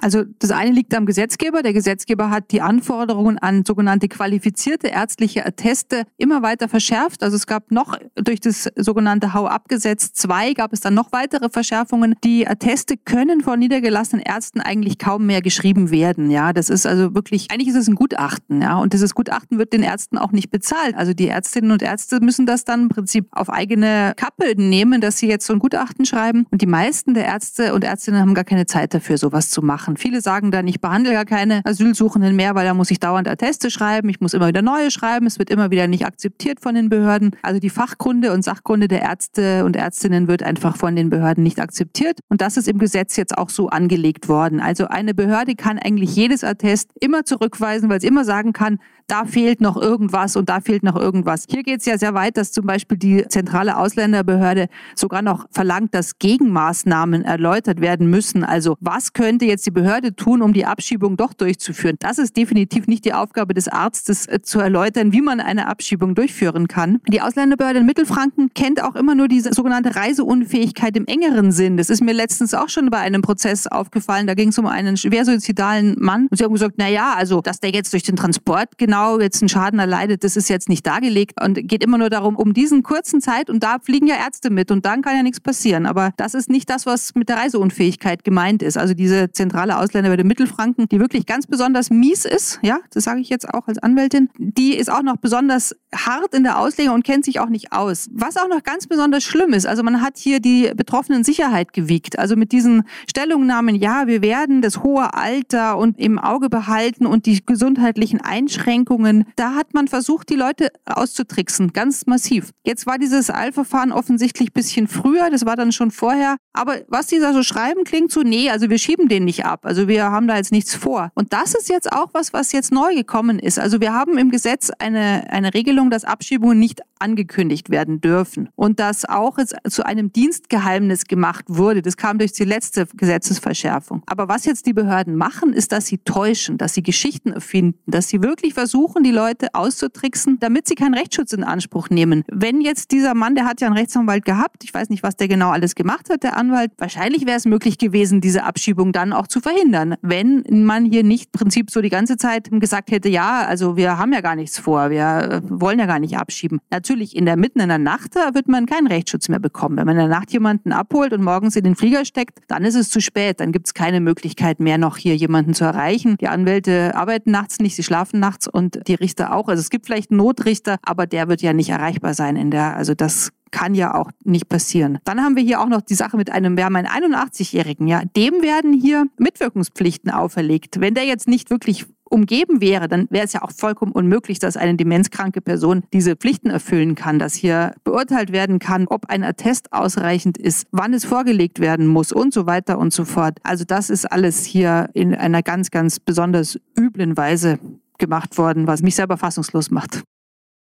[0.00, 1.62] Also das eine liegt am Gesetzgeber.
[1.62, 7.22] Der Gesetzgeber hat die Anforderungen an sogenannte qualifizierte ärztliche Atteste immer weiter verschärft.
[7.22, 12.14] Also es gab noch durch das sogenannte Hau-ab-Gesetz 2 gab es dann noch weitere Verschärfungen.
[12.24, 16.30] Die Atteste können von niedergelassenen Ärzten eigentlich kaum mehr geschrieben werden.
[16.30, 18.62] Ja, das ist also wirklich, eigentlich ist es ein Gutachten.
[18.62, 20.94] Ja, und dieses Gutachten wird den Ärzten auch nicht bezahlt.
[20.96, 25.18] Also die Ärztinnen und Ärzte müssen das dann im Prinzip auf eigene Kappe nehmen, dass
[25.18, 26.46] sie jetzt so ein Gutachten schreiben.
[26.50, 29.89] Und die meisten der Ärzte und Ärztinnen haben gar keine Zeit dafür, sowas zu machen.
[29.96, 33.70] Viele sagen dann, ich behandle gar keine Asylsuchenden mehr, weil da muss ich dauernd Atteste
[33.70, 36.88] schreiben, ich muss immer wieder neue schreiben, es wird immer wieder nicht akzeptiert von den
[36.88, 37.36] Behörden.
[37.42, 41.60] Also die Fachkunde und Sachkunde der Ärzte und Ärztinnen wird einfach von den Behörden nicht
[41.60, 42.20] akzeptiert.
[42.28, 44.60] Und das ist im Gesetz jetzt auch so angelegt worden.
[44.60, 48.78] Also eine Behörde kann eigentlich jedes Attest immer zurückweisen, weil sie immer sagen kann,
[49.10, 51.44] da fehlt noch irgendwas und da fehlt noch irgendwas.
[51.50, 55.94] Hier geht es ja sehr weit, dass zum Beispiel die zentrale Ausländerbehörde sogar noch verlangt,
[55.94, 58.44] dass Gegenmaßnahmen erläutert werden müssen.
[58.44, 59.79] Also was könnte jetzt die Behörde
[60.16, 61.96] tun, um die Abschiebung doch durchzuführen?
[61.98, 66.14] Das ist definitiv nicht die Aufgabe des Arztes äh, zu erläutern, wie man eine Abschiebung
[66.14, 67.00] durchführen kann.
[67.08, 71.76] Die Ausländerbehörde in Mittelfranken kennt auch immer nur diese sogenannte Reiseunfähigkeit im engeren Sinn.
[71.76, 74.26] Das ist mir letztens auch schon bei einem Prozess aufgefallen.
[74.26, 76.26] Da ging es um einen schwer suizidalen Mann.
[76.30, 79.42] Und sie haben gesagt, na ja, also, dass der jetzt durch den Transport genau jetzt
[79.42, 82.82] einen Schaden erleidet, das ist jetzt nicht dargelegt und geht immer nur darum, um diesen
[82.82, 85.86] kurzen Zeit und da fliegen ja Ärzte mit und dann kann ja nichts passieren.
[85.86, 88.76] Aber das ist nicht das, was mit der Reiseunfähigkeit gemeint ist.
[88.76, 93.28] Also diese zentrale Ausländerbehörde Mittelfranken, die wirklich ganz besonders mies ist, ja, das sage ich
[93.28, 97.24] jetzt auch als Anwältin, die ist auch noch besonders hart in der Auslegung und kennt
[97.24, 98.08] sich auch nicht aus.
[98.12, 102.18] Was auch noch ganz besonders schlimm ist, also man hat hier die betroffenen Sicherheit gewiegt.
[102.18, 107.26] Also mit diesen Stellungnahmen, ja, wir werden das hohe Alter und im Auge behalten und
[107.26, 109.24] die gesundheitlichen Einschränkungen.
[109.36, 112.50] Da hat man versucht, die Leute auszutricksen, ganz massiv.
[112.64, 116.36] Jetzt war dieses Eilverfahren offensichtlich bisschen früher, das war dann schon vorher.
[116.52, 119.49] Aber was die da so schreiben, klingt so, nee, also wir schieben den nicht ab.
[119.62, 121.10] Also wir haben da jetzt nichts vor.
[121.14, 123.58] Und das ist jetzt auch was, was jetzt neu gekommen ist.
[123.58, 128.48] Also wir haben im Gesetz eine, eine Regelung, dass Abschiebungen nicht angekündigt werden dürfen.
[128.56, 131.82] Und dass auch es zu einem Dienstgeheimnis gemacht wurde.
[131.82, 134.02] Das kam durch die letzte Gesetzesverschärfung.
[134.06, 138.08] Aber was jetzt die Behörden machen, ist, dass sie täuschen, dass sie Geschichten erfinden, dass
[138.08, 142.24] sie wirklich versuchen, die Leute auszutricksen, damit sie keinen Rechtsschutz in Anspruch nehmen.
[142.30, 145.28] Wenn jetzt dieser Mann, der hat ja einen Rechtsanwalt gehabt, ich weiß nicht, was der
[145.28, 149.26] genau alles gemacht hat, der Anwalt, wahrscheinlich wäre es möglich gewesen, diese Abschiebung dann auch
[149.26, 153.46] zu verhindern, wenn man hier nicht im Prinzip so die ganze Zeit gesagt hätte, ja,
[153.46, 156.60] also wir haben ja gar nichts vor, wir äh, wollen ja gar nicht abschieben.
[156.70, 159.76] Natürlich in der mitten in der Nacht da wird man keinen Rechtsschutz mehr bekommen.
[159.76, 162.76] Wenn man in der Nacht jemanden abholt und morgens in den Flieger steckt, dann ist
[162.76, 166.16] es zu spät, dann gibt es keine Möglichkeit mehr, noch hier jemanden zu erreichen.
[166.20, 169.48] Die Anwälte arbeiten nachts nicht, sie schlafen nachts und und die Richter auch.
[169.48, 172.76] Also es gibt vielleicht einen Notrichter, aber der wird ja nicht erreichbar sein in der,
[172.76, 174.98] also das kann ja auch nicht passieren.
[175.04, 178.02] Dann haben wir hier auch noch die Sache mit einem, wir haben einen 81-Jährigen, ja,
[178.16, 180.80] dem werden hier Mitwirkungspflichten auferlegt.
[180.80, 184.56] Wenn der jetzt nicht wirklich umgeben wäre, dann wäre es ja auch vollkommen unmöglich, dass
[184.56, 189.72] eine demenzkranke Person diese Pflichten erfüllen kann, dass hier beurteilt werden kann, ob ein Attest
[189.72, 193.38] ausreichend ist, wann es vorgelegt werden muss und so weiter und so fort.
[193.42, 197.58] Also das ist alles hier in einer ganz, ganz besonders üblen Weise
[197.98, 200.02] gemacht worden, was mich selber fassungslos macht.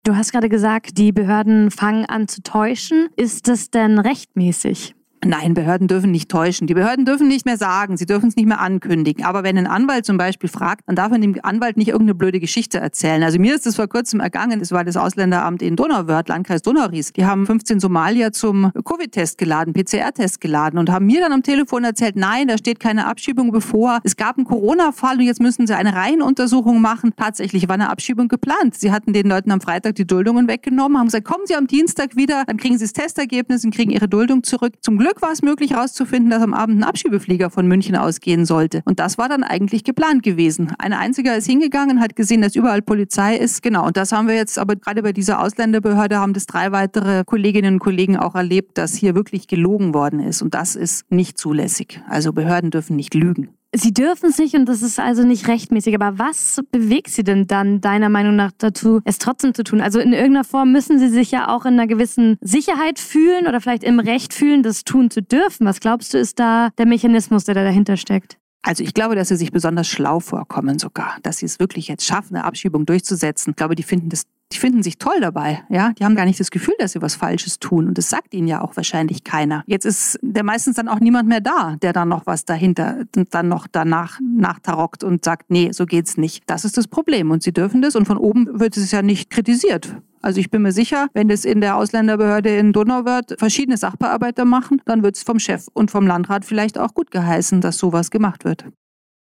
[0.04, 3.10] Du hast gerade gesagt, die Behörden fangen an zu täuschen.
[3.16, 4.96] Ist das denn rechtmäßig?
[5.26, 6.66] Nein, Behörden dürfen nicht täuschen.
[6.66, 9.26] Die Behörden dürfen nicht mehr sagen, sie dürfen es nicht mehr ankündigen.
[9.26, 12.40] Aber wenn ein Anwalt zum Beispiel fragt, dann darf man dem Anwalt nicht irgendeine blöde
[12.40, 13.22] Geschichte erzählen.
[13.24, 17.12] Also mir ist das vor kurzem ergangen, das war das Ausländeramt in Donauwörth, Landkreis Donauries.
[17.12, 21.84] Die haben 15 Somalier zum Covid-Test geladen, PCR-Test geladen und haben mir dann am Telefon
[21.84, 24.00] erzählt, nein, da steht keine Abschiebung bevor.
[24.04, 27.12] Es gab einen Corona-Fall und jetzt müssen sie eine Reihenuntersuchung machen.
[27.18, 28.76] Tatsächlich war eine Abschiebung geplant.
[28.76, 32.16] Sie hatten den Leuten am Freitag die Duldungen weggenommen, haben gesagt, kommen Sie am Dienstag
[32.16, 34.76] wieder, dann kriegen Sie das Testergebnis und kriegen Ihre Duldung zurück.
[34.80, 38.46] Zum Glück Glück war es möglich herauszufinden, dass am Abend ein Abschiebeflieger von München ausgehen
[38.46, 38.84] sollte.
[38.86, 40.72] Und das war dann eigentlich geplant gewesen.
[40.78, 43.64] Ein einziger ist hingegangen, hat gesehen, dass überall Polizei ist.
[43.64, 43.88] Genau.
[43.88, 47.74] Und das haben wir jetzt aber gerade bei dieser Ausländerbehörde haben das drei weitere Kolleginnen
[47.74, 50.44] und Kollegen auch erlebt, dass hier wirklich gelogen worden ist.
[50.44, 52.04] Und das ist nicht zulässig.
[52.08, 53.50] Also Behörden dürfen nicht lügen.
[53.76, 55.94] Sie dürfen es nicht und das ist also nicht rechtmäßig.
[55.94, 59.80] Aber was bewegt Sie denn dann deiner Meinung nach dazu, es trotzdem zu tun?
[59.80, 63.62] Also in irgendeiner Form müssen Sie sich ja auch in einer gewissen Sicherheit fühlen oder
[63.62, 65.68] vielleicht im Recht fühlen, das tun zu dürfen.
[65.68, 68.38] Was glaubst du, ist da der Mechanismus, der da dahinter steckt?
[68.62, 72.06] Also ich glaube, dass sie sich besonders schlau vorkommen sogar, dass sie es wirklich jetzt
[72.06, 73.52] schaffen, eine Abschiebung durchzusetzen.
[73.52, 75.94] Ich glaube, die finden das die finden sich toll dabei, ja.
[75.94, 77.88] Die haben gar nicht das Gefühl, dass sie was Falsches tun.
[77.88, 79.64] Und das sagt ihnen ja auch wahrscheinlich keiner.
[79.68, 83.48] Jetzt ist der meistens dann auch niemand mehr da, der dann noch was dahinter, dann
[83.48, 86.44] noch danach nachtarockt und sagt, nee, so geht's nicht.
[86.48, 87.30] Das ist das Problem.
[87.30, 89.96] Und sie dürfen das und von oben wird es ja nicht kritisiert.
[90.22, 94.82] Also ich bin mir sicher, wenn es in der Ausländerbehörde in Donauwörth verschiedene Sachbearbeiter machen,
[94.86, 98.44] dann wird es vom Chef und vom Landrat vielleicht auch gut geheißen, dass sowas gemacht
[98.44, 98.66] wird.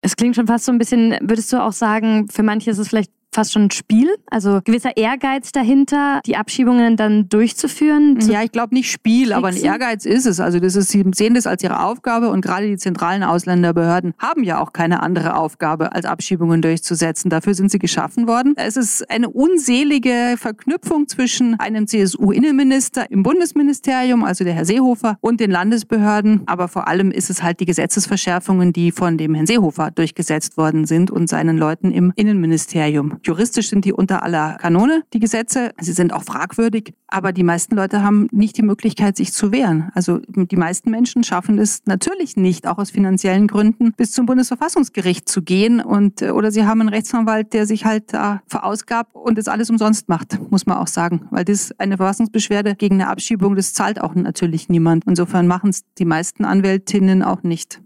[0.01, 2.88] Es klingt schon fast so ein bisschen, würdest du auch sagen, für manche ist es
[2.88, 8.20] vielleicht fast schon ein Spiel, also gewisser Ehrgeiz dahinter, die Abschiebungen dann durchzuführen?
[8.22, 10.40] Ja, ich glaube nicht Spiel, aber ein Ehrgeiz ist es.
[10.40, 14.44] Also das ist, sie sehen das als ihre Aufgabe und gerade die zentralen Ausländerbehörden haben
[14.44, 17.30] ja auch keine andere Aufgabe, als Abschiebungen durchzusetzen.
[17.30, 18.56] Dafür sind sie geschaffen worden.
[18.56, 25.40] Es ist eine unselige Verknüpfung zwischen einem CSU-Innenminister im Bundesministerium, also der Herr Seehofer, und
[25.40, 26.42] den Landesbehörden.
[26.48, 30.88] Aber vor allem ist es halt die Gesetzesverschärfungen, die von dem Herrn Seehofer durchgesetzt worden
[30.88, 33.20] sind und seinen Leuten im Innenministerium.
[33.28, 35.71] Juristisch sind die unter aller Kanone, die Gesetze.
[35.80, 36.93] Sie sind auch fragwürdig.
[37.07, 39.91] Aber die meisten Leute haben nicht die Möglichkeit, sich zu wehren.
[39.93, 45.28] Also die meisten Menschen schaffen es natürlich nicht, auch aus finanziellen Gründen, bis zum Bundesverfassungsgericht
[45.28, 45.82] zu gehen.
[45.82, 49.69] Und, äh, oder sie haben einen Rechtsanwalt, der sich halt äh, verausgabt und das alles
[49.69, 51.28] umsonst macht, muss man auch sagen.
[51.30, 55.03] Weil das eine Verfassungsbeschwerde gegen eine Abschiebung, das zahlt auch natürlich niemand.
[55.05, 57.82] Insofern machen es die meisten Anwältinnen auch nicht.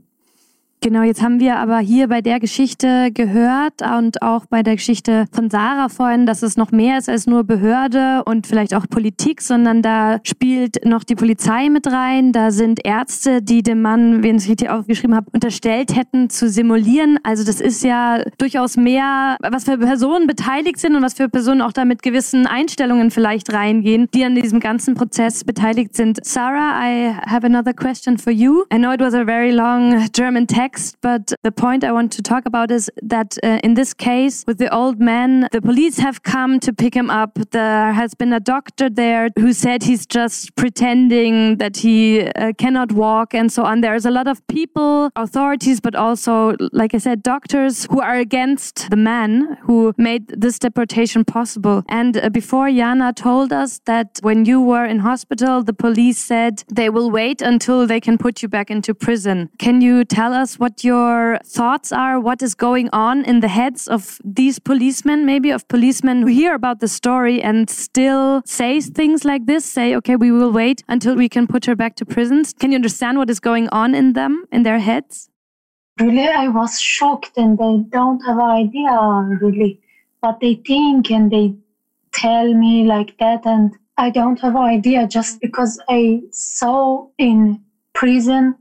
[0.83, 5.27] Genau, jetzt haben wir aber hier bei der Geschichte gehört und auch bei der Geschichte
[5.31, 9.41] von Sarah vorhin, dass es noch mehr ist als nur Behörde und vielleicht auch Politik,
[9.43, 12.31] sondern da spielt noch die Polizei mit rein.
[12.31, 17.19] Da sind Ärzte, die dem Mann, wenn ich richtig aufgeschrieben habe, unterstellt hätten zu simulieren.
[17.21, 21.61] Also das ist ja durchaus mehr, was für Personen beteiligt sind und was für Personen
[21.61, 26.25] auch da mit gewissen Einstellungen vielleicht reingehen, die an diesem ganzen Prozess beteiligt sind.
[26.25, 28.63] Sarah, I have another question for you.
[28.73, 32.11] I know it was a very long German text next, but the point I want
[32.13, 35.97] to talk about is that uh, in this case, with the old man, the police
[35.99, 37.37] have come to pick him up.
[37.51, 42.93] There has been a doctor there who said he's just pretending that he uh, cannot
[42.93, 43.81] walk and so on.
[43.81, 48.89] There's a lot of people, authorities, but also, like I said, doctors who are against
[48.89, 51.83] the man who made this deportation possible.
[51.89, 56.63] And uh, before Jana told us that when you were in hospital, the police said
[56.73, 59.49] they will wait until they can put you back into prison.
[59.59, 63.87] Can you tell us what your thoughts are, what is going on in the heads
[63.87, 69.25] of these policemen, maybe of policemen who hear about the story and still say things
[69.25, 72.53] like this, say, okay, we will wait until we can put her back to prisons.
[72.53, 75.29] Can you understand what is going on in them, in their heads?
[75.99, 78.93] Really, I was shocked and they don't have idea
[79.41, 79.81] really
[80.19, 81.55] what they think and they
[82.13, 88.53] tell me like that and I don't have idea just because I saw in prison,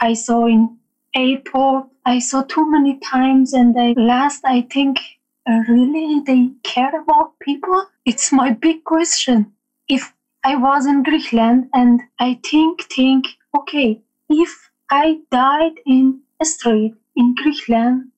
[0.00, 0.77] I saw in
[1.18, 4.98] airport I saw too many times, and they last I think
[5.46, 7.86] uh, really they care about people.
[8.06, 9.52] It's my big question.
[9.88, 10.14] If
[10.44, 13.26] I was in Greenland and I think think
[13.58, 14.00] okay,
[14.30, 18.12] if I died in a street in Greenland,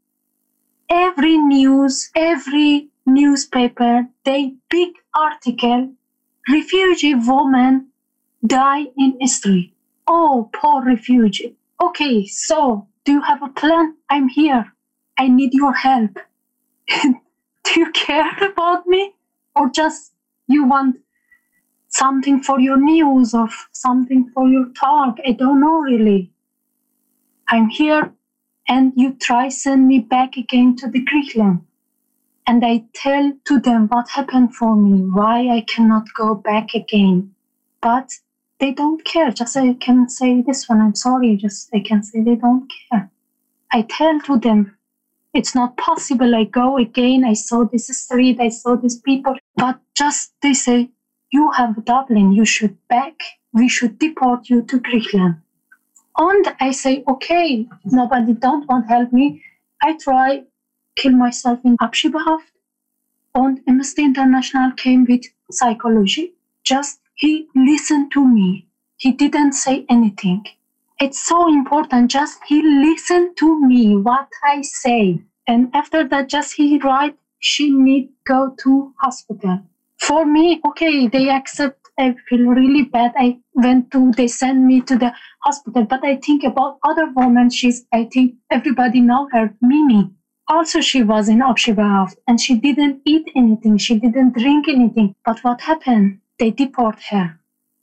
[0.89, 5.93] every news, every newspaper, they big article,
[6.49, 7.89] refugee woman
[8.47, 9.73] die in a street.
[10.07, 11.57] Oh, poor refugee.
[11.83, 13.97] Okay, so do you have a plan?
[14.09, 14.73] I'm here.
[15.19, 16.19] I need your help.
[17.03, 19.15] do you care about me?
[19.55, 20.13] Or just
[20.47, 20.97] you want
[21.89, 25.19] something for your news or something for your talk?
[25.27, 26.31] I don't know really.
[27.49, 28.13] I'm here
[28.69, 31.67] and you try send me back again to the Greenland.
[32.47, 37.35] And I tell to them what happened for me, why I cannot go back again.
[37.81, 38.13] But
[38.61, 39.31] they don't care.
[39.31, 41.37] Just I can say this one, I'm sorry.
[41.37, 43.11] Just I can say they don't care.
[43.73, 44.77] I tell to them,
[45.33, 46.35] it's not possible.
[46.35, 47.25] I go again.
[47.25, 48.39] I saw this street.
[48.41, 49.37] I saw these people.
[49.57, 50.91] But just they say,
[51.33, 52.33] you have Dublin.
[52.33, 53.21] You should back.
[53.53, 55.37] We should deport you to Greenland.
[56.19, 59.43] And I say, okay, nobody don't want help me.
[59.83, 60.45] I try
[60.97, 62.51] kill myself in Abschiebhaft.
[63.35, 66.35] And Amnesty International came with psychology.
[66.65, 68.67] Just he listened to me.
[68.97, 70.45] He didn't say anything.
[71.01, 72.11] It's so important.
[72.11, 75.23] Just he listened to me, what I say.
[75.47, 79.61] And after that, just he write, she need go to hospital.
[79.99, 81.79] For me, okay, they accept.
[81.99, 83.13] I feel really bad.
[83.17, 85.85] I went to, they send me to the hospital.
[85.85, 87.51] But I think about other women.
[87.51, 90.11] She's, I think everybody know her, Mimi.
[90.49, 93.77] Also, she was in Abschibahaft and she didn't eat anything.
[93.79, 95.15] She didn't drink anything.
[95.25, 96.21] But what happened?
[96.41, 97.39] They deport her.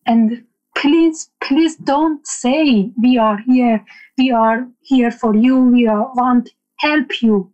[0.05, 0.43] And
[0.75, 3.85] please, please don't say we are here,
[4.17, 6.49] we are here for you, we are, want
[6.79, 7.51] help you.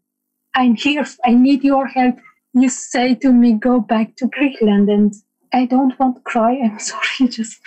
[0.55, 2.15] I'm here, I need your help.
[2.53, 5.13] You say to me, go back to Greenland, and
[5.51, 6.59] I don't want to cry.
[6.63, 7.59] I'm sorry, just.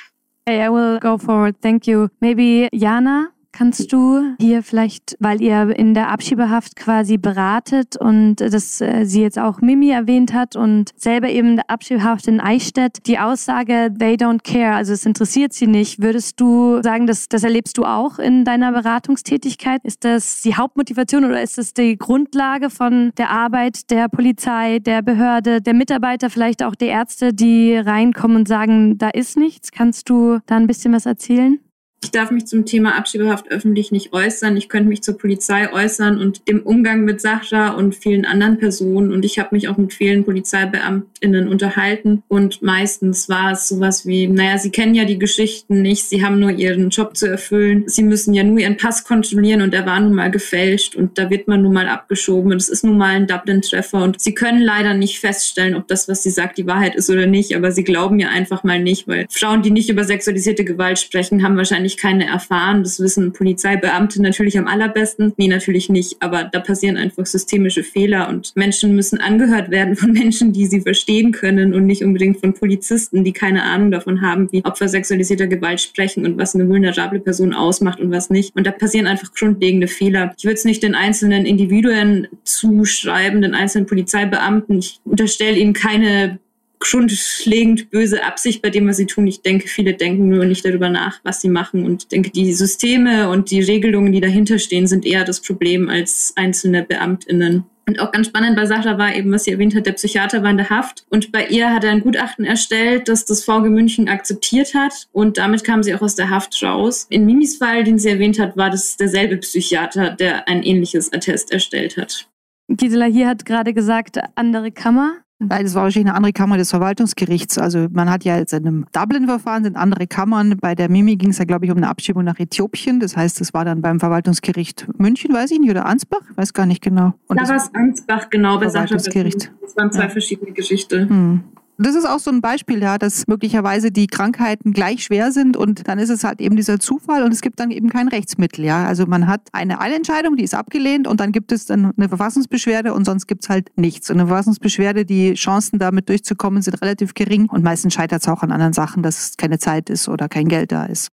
[0.47, 1.61] Hey, I will go forward.
[1.61, 2.11] Thank you.
[2.21, 8.83] Maybe Jana, Kannst du hier vielleicht, weil ihr in der Abschiebehaft quasi beratet und das
[8.83, 13.19] äh, sie jetzt auch Mimi erwähnt hat und selber eben der Abschiebehaft in Eichstätt, die
[13.19, 17.79] Aussage, they don't care, also es interessiert sie nicht, würdest du sagen, dass, das erlebst
[17.79, 19.81] du auch in deiner Beratungstätigkeit?
[19.85, 25.01] Ist das die Hauptmotivation oder ist das die Grundlage von der Arbeit der Polizei, der
[25.01, 29.73] Behörde, der Mitarbeiter, vielleicht auch der Ärzte, die reinkommen und sagen, da ist nichts?
[29.73, 31.59] Kannst du da ein bisschen was erzählen?
[32.03, 34.57] Ich darf mich zum Thema Abschiebehaft öffentlich nicht äußern.
[34.57, 39.13] Ich könnte mich zur Polizei äußern und dem Umgang mit Sachra und vielen anderen Personen.
[39.13, 42.23] Und ich habe mich auch mit vielen PolizeibeamtInnen unterhalten.
[42.29, 46.39] Und meistens war es sowas wie, naja, sie kennen ja die Geschichten nicht, sie haben
[46.39, 47.85] nur ihren Job zu erfüllen.
[47.87, 51.31] Sie müssen ja nur ihren Pass kontrollieren und der war nun mal gefälscht und da
[51.31, 52.53] wird man nun mal abgeschoben.
[52.53, 54.03] Und es ist nun mal ein Dublin-Treffer.
[54.03, 57.27] Und sie können leider nicht feststellen, ob das, was sie sagt, die Wahrheit ist oder
[57.27, 57.57] nicht.
[57.57, 61.43] Aber sie glauben ja einfach mal nicht, weil Frauen, die nicht über sexualisierte Gewalt sprechen,
[61.43, 62.83] haben wahrscheinlich wahrscheinlich keine erfahren.
[62.83, 65.33] Das wissen Polizeibeamte natürlich am allerbesten.
[65.37, 66.17] Nee, natürlich nicht.
[66.21, 70.81] Aber da passieren einfach systemische Fehler und Menschen müssen angehört werden von Menschen, die sie
[70.81, 75.47] verstehen können und nicht unbedingt von Polizisten, die keine Ahnung davon haben, wie Opfer sexualisierter
[75.47, 78.55] Gewalt sprechen und was eine vulnerable Person ausmacht und was nicht.
[78.57, 80.33] Und da passieren einfach grundlegende Fehler.
[80.37, 84.79] Ich würde es nicht den einzelnen Individuen zuschreiben, den einzelnen Polizeibeamten.
[84.79, 86.39] Ich unterstelle ihnen keine
[86.79, 89.27] grundlegend böse Absicht bei dem, was sie tun.
[89.27, 91.85] Ich denke, viele denken nur nicht darüber nach, was sie machen.
[91.85, 95.89] Und ich denke, die Systeme und die Regelungen, die dahinter stehen, sind eher das Problem
[95.89, 97.65] als einzelne BeamtInnen.
[97.89, 100.51] Und auch ganz spannend bei Sascha war eben, was sie erwähnt hat, der Psychiater war
[100.51, 101.07] in der Haft.
[101.09, 105.07] Und bei ihr hat er ein Gutachten erstellt, das das VG München akzeptiert hat.
[105.13, 107.07] Und damit kam sie auch aus der Haft raus.
[107.11, 111.53] In Mimis Fall, den sie erwähnt hat, war das derselbe Psychiater, der ein ähnliches Attest
[111.53, 112.29] erstellt hat.
[112.69, 115.19] Gisela hier hat gerade gesagt, andere Kammer.
[115.39, 117.59] Nein, das war wahrscheinlich eine andere Kammer des Verwaltungsgerichts.
[117.59, 120.57] Also man hat ja jetzt in einem Dublin-Verfahren sind andere Kammern.
[120.59, 123.01] Bei der Mimi ging es ja, glaube ich, um eine Abschiebung nach Äthiopien.
[123.01, 126.65] Das heißt, das war dann beim Verwaltungsgericht München, weiß ich nicht, oder Ansbach, weiß gar
[126.65, 127.13] nicht genau.
[127.27, 129.53] Und da war es Ansbach, genau, bei Verwaltungsgericht.
[129.61, 130.09] Das waren zwei ja.
[130.09, 131.07] verschiedene Gerichte.
[131.07, 131.45] Hm.
[131.79, 135.87] Das ist auch so ein Beispiel, ja, dass möglicherweise die Krankheiten gleich schwer sind und
[135.87, 138.87] dann ist es halt eben dieser Zufall und es gibt dann eben kein Rechtsmittel, ja.
[138.87, 142.95] Also man hat eine Eilentscheidung, die ist abgelehnt und dann gibt es dann eine Verfassungsbeschwerde
[142.95, 144.09] und sonst gibt es halt nichts.
[144.11, 148.43] Und eine Verfassungsbeschwerde, die Chancen damit durchzukommen sind relativ gering und meistens scheitert es auch
[148.43, 151.11] an anderen Sachen, dass keine Zeit ist oder kein Geld da ist.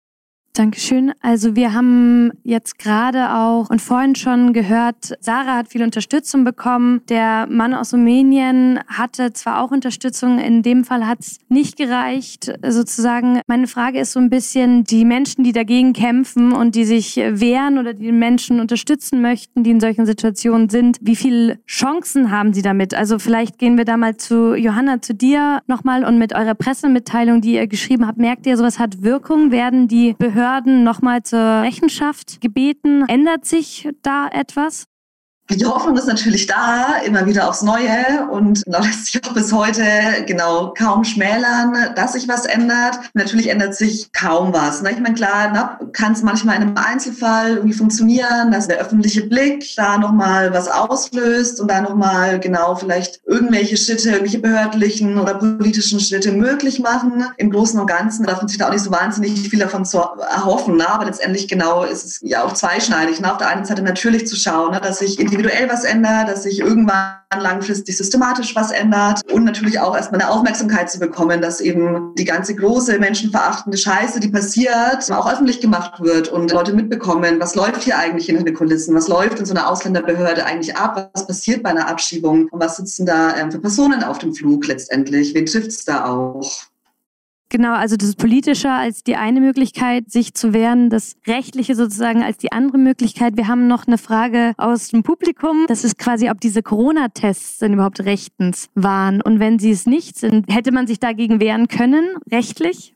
[0.60, 1.14] Dankeschön.
[1.22, 6.99] Also wir haben jetzt gerade auch und vorhin schon gehört, Sarah hat viel Unterstützung bekommen.
[7.07, 12.51] Der Mann aus Rumänien hatte zwar auch Unterstützung, in dem Fall hat es nicht gereicht,
[12.68, 13.39] sozusagen.
[13.47, 17.78] Meine Frage ist so ein bisschen, die Menschen, die dagegen kämpfen und die sich wehren
[17.78, 22.64] oder die Menschen unterstützen möchten, die in solchen Situationen sind, wie viele Chancen haben sie
[22.64, 22.93] damit?
[22.93, 27.39] Also vielleicht gehen wir da mal zu Johanna, zu dir nochmal und mit eurer Pressemitteilung,
[27.39, 29.51] die ihr geschrieben habt, merkt ihr, sowas hat Wirkung?
[29.51, 33.06] Werden die Behörden Behörden nochmal zur Rechenschaft gebeten.
[33.08, 34.89] Ändert sich da etwas?
[35.52, 39.84] Die Hoffnung ist natürlich da, immer wieder aufs Neue und lässt sich auch bis heute
[40.28, 43.00] genau kaum schmälern, dass sich was ändert.
[43.16, 44.84] Natürlich ändert sich kaum was.
[44.84, 44.91] Ne?
[44.91, 49.66] Ich meine, klar, kann es manchmal in einem Einzelfall irgendwie funktionieren, dass der öffentliche Blick
[49.76, 56.00] da nochmal was auslöst und da nochmal genau vielleicht irgendwelche Schritte, irgendwelche behördlichen oder politischen
[56.00, 57.26] Schritte möglich machen.
[57.38, 59.84] Im Großen und Ganzen darf man sich da auch nicht so wahnsinnig viel davon
[60.30, 60.78] erhoffen.
[60.78, 60.88] Ne?
[60.88, 63.20] Aber letztendlich genau ist es ja auch zweischneidig.
[63.20, 63.32] Ne?
[63.32, 64.80] Auf der einen Seite natürlich zu schauen, ne?
[64.80, 69.80] dass sich in individuell was ändert, dass sich irgendwann langfristig systematisch was ändert und natürlich
[69.80, 75.10] auch erstmal eine Aufmerksamkeit zu bekommen, dass eben die ganze große menschenverachtende Scheiße, die passiert,
[75.12, 79.08] auch öffentlich gemacht wird und Leute mitbekommen, was läuft hier eigentlich hinter den Kulissen, was
[79.08, 83.06] läuft in so einer Ausländerbehörde eigentlich ab, was passiert bei einer Abschiebung und was sitzen
[83.06, 86.70] da ähm, für Personen auf dem Flug letztendlich, wen trifft es da auch?
[87.52, 92.38] Genau, also das Politische als die eine Möglichkeit, sich zu wehren, das Rechtliche sozusagen als
[92.38, 93.38] die andere Möglichkeit.
[93.38, 95.66] Wir haben noch eine Frage aus dem Publikum.
[95.68, 99.22] Das ist quasi, ob diese Corona-Tests denn überhaupt rechtens waren.
[99.24, 102.93] Und wenn sie es nicht sind, hätte man sich dagegen wehren können, rechtlich?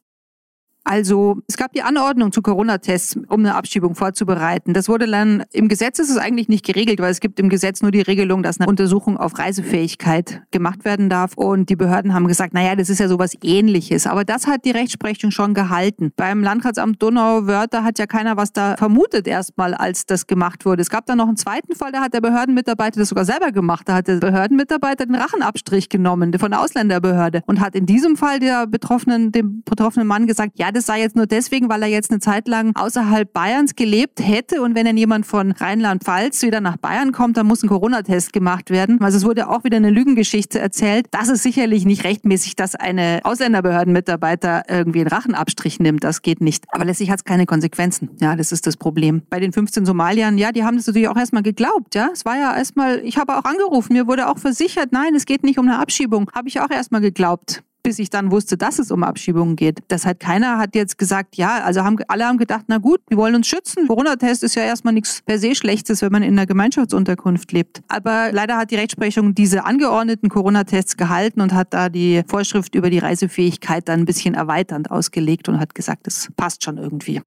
[0.84, 4.74] Also es gab die Anordnung zu Corona-Tests, um eine Abschiebung vorzubereiten.
[4.74, 7.82] Das wurde dann im Gesetz ist es eigentlich nicht geregelt, weil es gibt im Gesetz
[7.82, 11.34] nur die Regelung, dass eine Untersuchung auf Reisefähigkeit gemacht werden darf.
[11.36, 14.08] Und die Behörden haben gesagt, naja, das ist ja sowas ähnliches.
[14.08, 16.12] Aber das hat die Rechtsprechung schon gehalten.
[16.16, 20.82] Beim Landratsamt Donau-Wörther hat ja keiner was da vermutet erstmal, als das gemacht wurde.
[20.82, 23.88] Es gab dann noch einen zweiten Fall, da hat der Behördenmitarbeiter das sogar selber gemacht.
[23.88, 28.40] Da hat der Behördenmitarbeiter den Rachenabstrich genommen von der Ausländerbehörde und hat in diesem Fall
[28.40, 32.11] der betroffenen, dem betroffenen Mann gesagt, ja, das sei jetzt nur deswegen, weil er jetzt
[32.11, 36.78] eine Zeit lang außerhalb Bayerns gelebt hätte und wenn dann jemand von Rheinland-Pfalz wieder nach
[36.78, 38.99] Bayern kommt, dann muss ein Corona-Test gemacht werden.
[39.01, 41.07] Also es wurde auch wieder eine Lügengeschichte erzählt.
[41.11, 46.03] Das ist sicherlich nicht rechtmäßig, dass eine Ausländerbehördenmitarbeiter irgendwie einen Rachenabstrich nimmt.
[46.03, 46.65] Das geht nicht.
[46.69, 48.09] Aber letztlich hat es keine Konsequenzen.
[48.19, 49.21] Ja, das ist das Problem.
[49.30, 51.95] Bei den 15 Somaliern, ja, die haben das natürlich auch erstmal geglaubt.
[51.95, 55.26] Ja, es war ja erstmal, ich habe auch angerufen, mir wurde auch versichert, nein, es
[55.26, 56.30] geht nicht um eine Abschiebung.
[56.34, 59.80] Habe ich auch erstmal geglaubt bis ich dann wusste, dass es um Abschiebungen geht.
[59.90, 63.18] Das hat keiner hat jetzt gesagt, ja, also haben alle haben gedacht, na gut, wir
[63.18, 63.88] wollen uns schützen.
[63.88, 67.82] Corona-Test ist ja erstmal nichts per se Schlechtes, wenn man in einer Gemeinschaftsunterkunft lebt.
[67.90, 72.90] Aber leider hat die Rechtsprechung diese angeordneten Corona-Tests gehalten und hat da die Vorschrift über
[72.90, 77.22] die Reisefähigkeit dann ein bisschen erweiternd ausgelegt und hat gesagt, es passt schon irgendwie.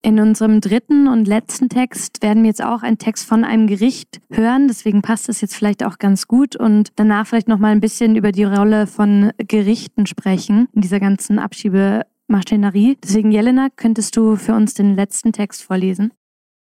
[0.00, 4.20] In unserem dritten und letzten Text werden wir jetzt auch einen Text von einem Gericht
[4.30, 7.80] hören, deswegen passt das jetzt vielleicht auch ganz gut und danach vielleicht noch mal ein
[7.80, 12.96] bisschen über die Rolle von Gerichten sprechen in dieser ganzen Abschiebemaschinerie.
[13.02, 16.12] Deswegen Jelena, könntest du für uns den letzten Text vorlesen?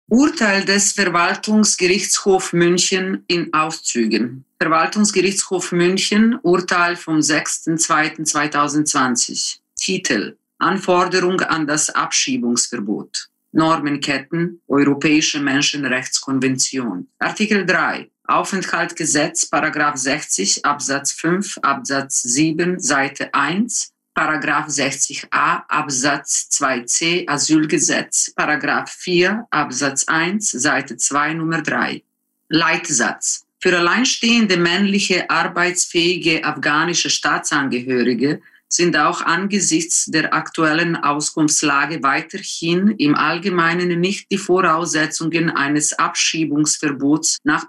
[0.10, 4.44] Urteil des Verwaltungsgerichtshof München in Auszügen.
[4.60, 9.60] Verwaltungsgerichtshof München, Urteil vom 6.2.2020.
[9.78, 13.28] Titel Anforderung an das Abschiebungsverbot.
[13.52, 17.08] Normenketten, Europäische Menschenrechtskonvention.
[17.20, 18.10] Artikel 3.
[18.28, 23.92] Aufenthaltgesetz, Paragraph 60, Absatz 5, Absatz 7, Seite 1.
[24.14, 32.04] Paragraph 60a, Absatz 2c, Asylgesetz, Paragraph 4, Absatz 1, Seite 2, Nummer 3.
[32.50, 33.46] Leitsatz.
[33.60, 38.42] Für alleinstehende männliche arbeitsfähige afghanische Staatsangehörige
[38.74, 47.68] sind auch angesichts der aktuellen Auskunftslage weiterhin im Allgemeinen nicht die Voraussetzungen eines Abschiebungsverbots nach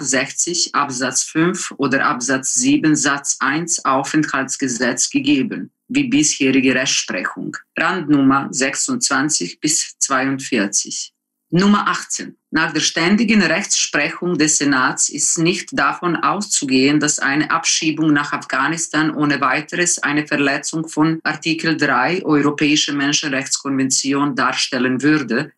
[0.00, 7.56] 60 Absatz 5 oder Absatz 7 Satz 1 Aufenthaltsgesetz gegeben, wie bisherige Rechtsprechung.
[7.76, 11.15] Randnummer 26 bis 42.
[11.50, 12.36] Nummer 18.
[12.50, 19.14] Nach der ständigen Rechtsprechung des Senats ist nicht davon auszugehen, dass eine Abschiebung nach Afghanistan
[19.14, 25.52] ohne weiteres eine Verletzung von Artikel 3 Europäische Menschenrechtskonvention darstellen würde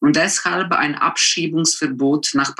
[0.00, 2.54] und deshalb ein Abschiebungsverbot nach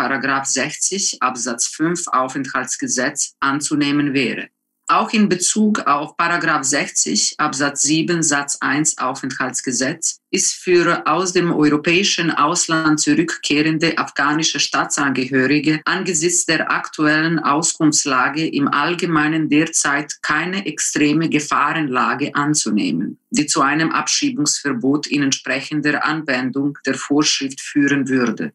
[0.45, 4.49] 60 Absatz 5 Aufenthaltsgesetz anzunehmen wäre.
[4.87, 11.51] Auch in Bezug auf Paragraph 60 Absatz 7 Satz 1 Aufenthaltsgesetz ist für aus dem
[11.55, 22.35] europäischen Ausland zurückkehrende afghanische Staatsangehörige angesichts der aktuellen Auskunftslage im Allgemeinen derzeit keine extreme Gefahrenlage
[22.35, 28.53] anzunehmen, die zu einem Abschiebungsverbot in entsprechender Anwendung der Vorschrift führen würde.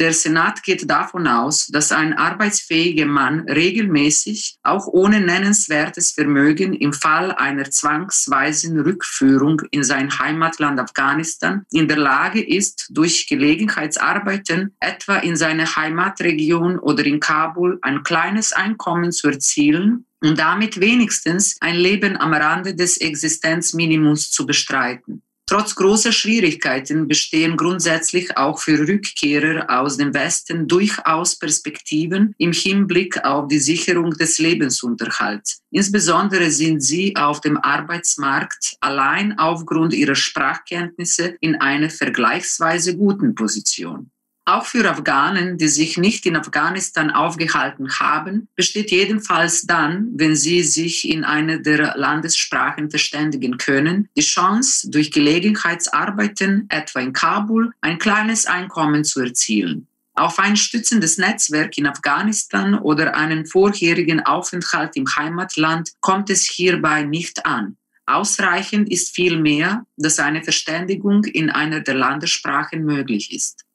[0.00, 6.92] Der Senat geht davon aus, dass ein arbeitsfähiger Mann regelmäßig, auch ohne nennenswertes Vermögen, im
[6.92, 15.16] Fall einer zwangsweisen Rückführung in sein Heimatland Afghanistan in der Lage ist, durch Gelegenheitsarbeiten, etwa
[15.16, 21.74] in seiner Heimatregion oder in Kabul, ein kleines Einkommen zu erzielen und damit wenigstens ein
[21.74, 25.24] Leben am Rande des Existenzminimums zu bestreiten.
[25.48, 33.24] Trotz großer Schwierigkeiten bestehen grundsätzlich auch für Rückkehrer aus dem Westen durchaus Perspektiven im Hinblick
[33.24, 35.62] auf die Sicherung des Lebensunterhalts.
[35.70, 44.10] Insbesondere sind sie auf dem Arbeitsmarkt allein aufgrund ihrer Sprachkenntnisse in einer vergleichsweise guten Position.
[44.48, 50.62] Auch für Afghanen, die sich nicht in Afghanistan aufgehalten haben, besteht jedenfalls dann, wenn sie
[50.62, 57.98] sich in einer der Landessprachen verständigen können, die Chance, durch Gelegenheitsarbeiten, etwa in Kabul, ein
[57.98, 59.86] kleines Einkommen zu erzielen.
[60.14, 67.02] Auf ein stützendes Netzwerk in Afghanistan oder einen vorherigen Aufenthalt im Heimatland kommt es hierbei
[67.02, 67.76] nicht an.
[68.06, 73.67] Ausreichend ist vielmehr, dass eine Verständigung in einer der Landessprachen möglich ist.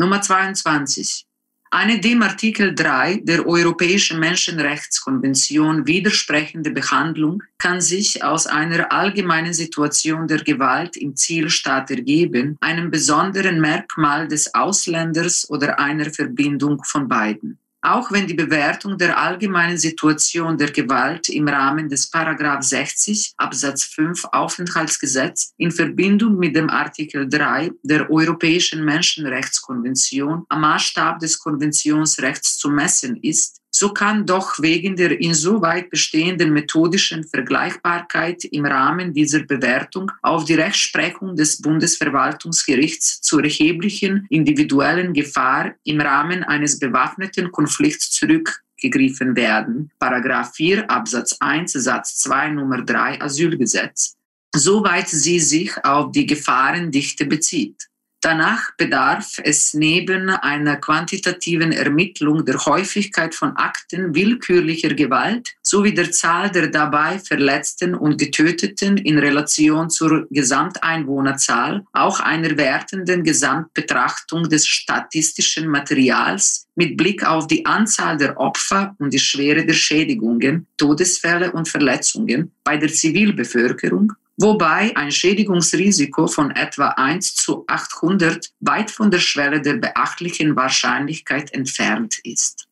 [0.00, 1.26] Nummer 22.
[1.72, 10.28] Eine dem Artikel 3 der Europäischen Menschenrechtskonvention widersprechende Behandlung kann sich aus einer allgemeinen Situation
[10.28, 17.58] der Gewalt im Zielstaat ergeben, einem besonderen Merkmal des Ausländers oder einer Verbindung von beiden.
[17.80, 23.84] Auch wenn die Bewertung der allgemeinen Situation der Gewalt im Rahmen des Paragraph 60 Absatz
[23.84, 32.58] 5 Aufenthaltsgesetz in Verbindung mit dem Artikel 3 der Europäischen Menschenrechtskonvention am Maßstab des Konventionsrechts
[32.58, 39.44] zu messen ist, so kann doch wegen der insoweit bestehenden methodischen Vergleichbarkeit im Rahmen dieser
[39.44, 48.10] Bewertung auf die Rechtsprechung des Bundesverwaltungsgerichts zur erheblichen individuellen Gefahr im Rahmen eines bewaffneten Konflikts
[48.10, 49.92] zurückgegriffen werden.
[50.00, 54.16] Paragraph 4 Absatz 1 Satz 2 Nummer 3 Asylgesetz.
[54.56, 57.88] soweit sie sich auf die Gefahrendichte bezieht.
[58.20, 66.10] Danach bedarf es neben einer quantitativen Ermittlung der Häufigkeit von Akten willkürlicher Gewalt sowie der
[66.10, 74.66] Zahl der dabei Verletzten und Getöteten in Relation zur Gesamteinwohnerzahl auch einer wertenden Gesamtbetrachtung des
[74.66, 81.52] statistischen Materials mit Blick auf die Anzahl der Opfer und die Schwere der Schädigungen, Todesfälle
[81.52, 89.10] und Verletzungen bei der Zivilbevölkerung wobei ein Schädigungsrisiko von etwa 1 zu 800 weit von
[89.10, 92.67] der Schwelle der beachtlichen Wahrscheinlichkeit entfernt ist.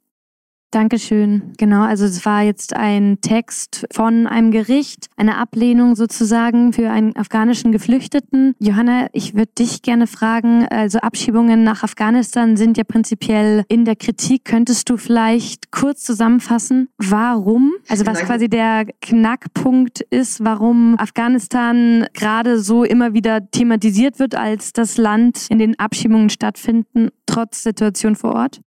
[0.73, 1.53] Dankeschön.
[1.59, 7.14] Genau, also es war jetzt ein Text von einem Gericht, eine Ablehnung sozusagen für einen
[7.17, 8.55] afghanischen Geflüchteten.
[8.59, 13.97] Johanna, ich würde dich gerne fragen, also Abschiebungen nach Afghanistan sind ja prinzipiell in der
[13.97, 14.45] Kritik.
[14.45, 17.73] Könntest du vielleicht kurz zusammenfassen, warum?
[17.89, 24.73] Also was quasi der Knackpunkt ist, warum Afghanistan gerade so immer wieder thematisiert wird als
[24.73, 28.61] das Land, in dem Abschiebungen stattfinden, trotz Situation vor Ort?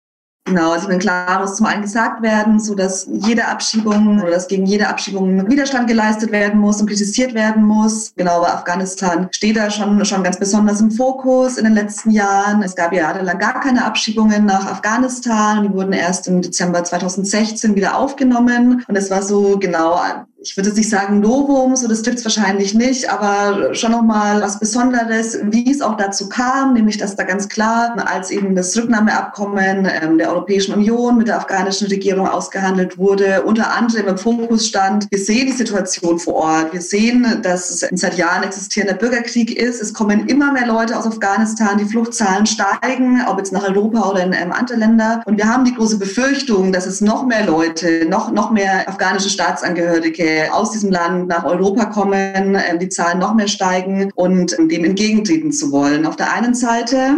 [0.48, 4.48] Genau, also wenn klar muss zum einen gesagt werden, so dass jede Abschiebung oder dass
[4.48, 8.14] gegen jede Abschiebung Widerstand geleistet werden muss und kritisiert werden muss.
[8.16, 12.64] Genau, bei Afghanistan steht da schon, schon ganz besonders im Fokus in den letzten Jahren.
[12.64, 15.64] Es gab ja jahrelang gar keine Abschiebungen nach Afghanistan.
[15.64, 18.86] Die wurden erst im Dezember 2016 wieder aufgenommen.
[18.88, 20.00] Und es war so genau
[20.48, 24.42] ich würde jetzt nicht sagen Novum, so das trifft es wahrscheinlich nicht, aber schon nochmal
[24.42, 28.76] was Besonderes, wie es auch dazu kam, nämlich dass da ganz klar, als eben das
[28.78, 34.68] Rücknahmeabkommen ähm, der Europäischen Union mit der afghanischen Regierung ausgehandelt wurde, unter anderem im Fokus
[34.68, 38.96] stand, wir sehen die Situation vor Ort, wir sehen, dass es ein seit Jahren existierender
[38.96, 43.68] Bürgerkrieg ist, es kommen immer mehr Leute aus Afghanistan, die Fluchtzahlen steigen, ob jetzt nach
[43.68, 45.22] Europa oder in ähm, andere Länder.
[45.26, 49.30] Und wir haben die große Befürchtung, dass es noch mehr Leute, noch, noch mehr afghanische
[49.30, 54.84] Staatsangehörige aus diesem Land nach Europa kommen, äh, die Zahlen noch mehr steigen und dem
[54.84, 56.06] entgegentreten zu wollen.
[56.06, 57.18] Auf der einen Seite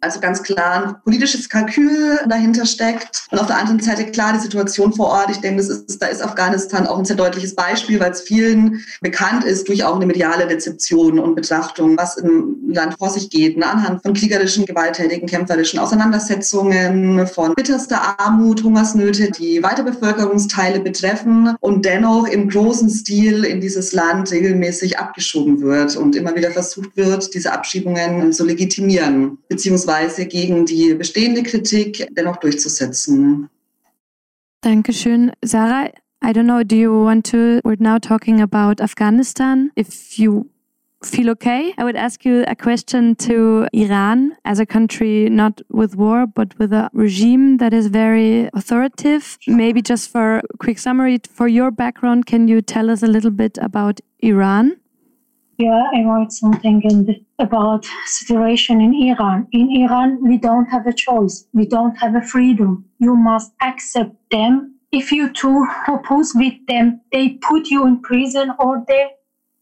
[0.00, 3.26] also ganz klar ein politisches Kalkül dahinter steckt.
[3.30, 5.30] Und auf der anderen Seite klar die Situation vor Ort.
[5.30, 8.84] Ich denke, das ist, da ist Afghanistan auch ein sehr deutliches Beispiel, weil es vielen
[9.00, 13.56] bekannt ist durch auch eine mediale Rezeption und Betrachtung, was im Land vor sich geht,
[13.56, 13.66] ne?
[13.66, 22.26] anhand von kriegerischen, gewalttätigen, kämpferischen Auseinandersetzungen, von bitterster Armut, Hungersnöte, die Weiterbevölkerungsteile betreffen und dennoch
[22.26, 27.52] im großen Stil in dieses Land regelmäßig abgeschoben wird und immer wieder versucht wird, diese
[27.52, 33.48] Abschiebungen zu legitimieren, beziehungsweise beziehungsweise gegen die bestehende Kritik dennoch durchzusetzen.
[34.62, 35.32] Dankeschön.
[35.44, 35.90] Sarah,
[36.22, 39.70] I don't know, do you want to, we're now talking about Afghanistan.
[39.76, 40.46] If you
[41.02, 45.94] feel okay, I would ask you a question to Iran as a country not with
[45.94, 49.38] war, but with a regime that is very authoritative.
[49.46, 53.30] Maybe just for a quick summary, for your background, can you tell us a little
[53.30, 54.78] bit about Iran?
[55.58, 59.48] Yeah, I wrote something in about situation in Iran.
[59.52, 61.46] In Iran, we don't have a choice.
[61.54, 62.84] We don't have a freedom.
[62.98, 64.74] You must accept them.
[64.92, 69.10] If you too oppose with them, they put you in prison or they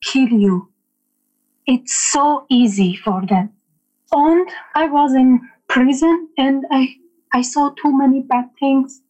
[0.01, 0.69] kill you.
[1.67, 3.53] It's so easy for them.
[4.13, 6.97] And I was in prison and I,
[7.33, 9.03] I saw too many bad things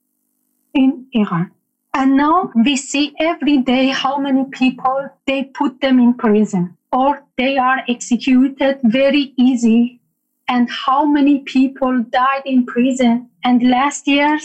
[0.75, 1.53] in Iran.
[1.97, 7.23] And now we see every day how many people they put them in prison or
[7.39, 10.01] they are executed very easy
[10.49, 13.31] and how many people died in prison.
[13.45, 14.41] And last year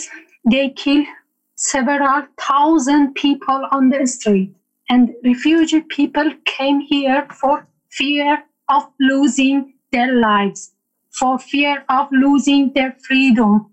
[0.48, 1.06] they killed
[1.56, 4.54] several thousand people on the street.
[4.88, 10.72] And refugee people came here for fear of losing their lives,
[11.10, 13.72] for fear of losing their freedom.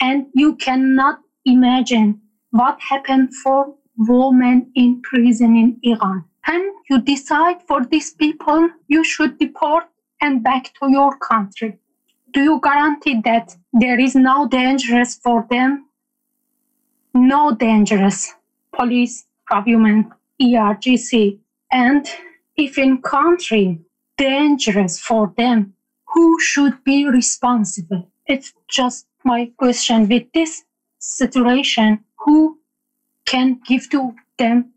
[0.00, 2.20] And you cannot imagine
[2.54, 6.24] what happened for women in prison in Iran.
[6.46, 9.84] And you decide for these people you should deport
[10.20, 11.78] and back to your country.
[12.32, 15.86] Do you guarantee that there is no dangerous for them?
[17.12, 18.32] No dangerous.
[18.72, 21.40] Police, government, ERGC.
[21.72, 22.06] And
[22.56, 23.80] if in country
[24.16, 25.74] dangerous for them,
[26.06, 28.08] who should be responsible?
[28.26, 30.62] It's just my question with this
[31.04, 32.58] situation who
[33.26, 34.72] can give to them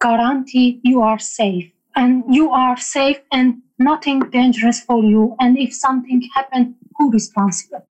[0.00, 1.72] guarantee you are safe.
[1.96, 5.34] And you are safe and nothing dangerous for you.
[5.40, 7.87] And if something happened who responsible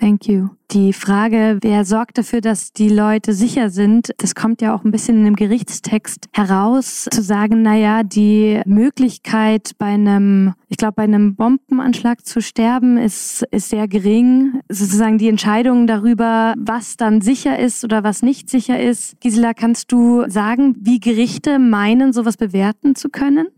[0.00, 0.48] Thank you.
[0.70, 4.92] Die Frage, wer sorgt dafür, dass die Leute sicher sind, das kommt ja auch ein
[4.92, 11.02] bisschen in dem Gerichtstext heraus, zu sagen, naja, die Möglichkeit bei einem, ich glaube, bei
[11.02, 14.60] einem Bombenanschlag zu sterben ist, ist sehr gering.
[14.70, 19.20] Sozusagen die Entscheidung darüber, was dann sicher ist oder was nicht sicher ist.
[19.20, 23.48] Gisela, kannst du sagen, wie Gerichte meinen, sowas bewerten zu können?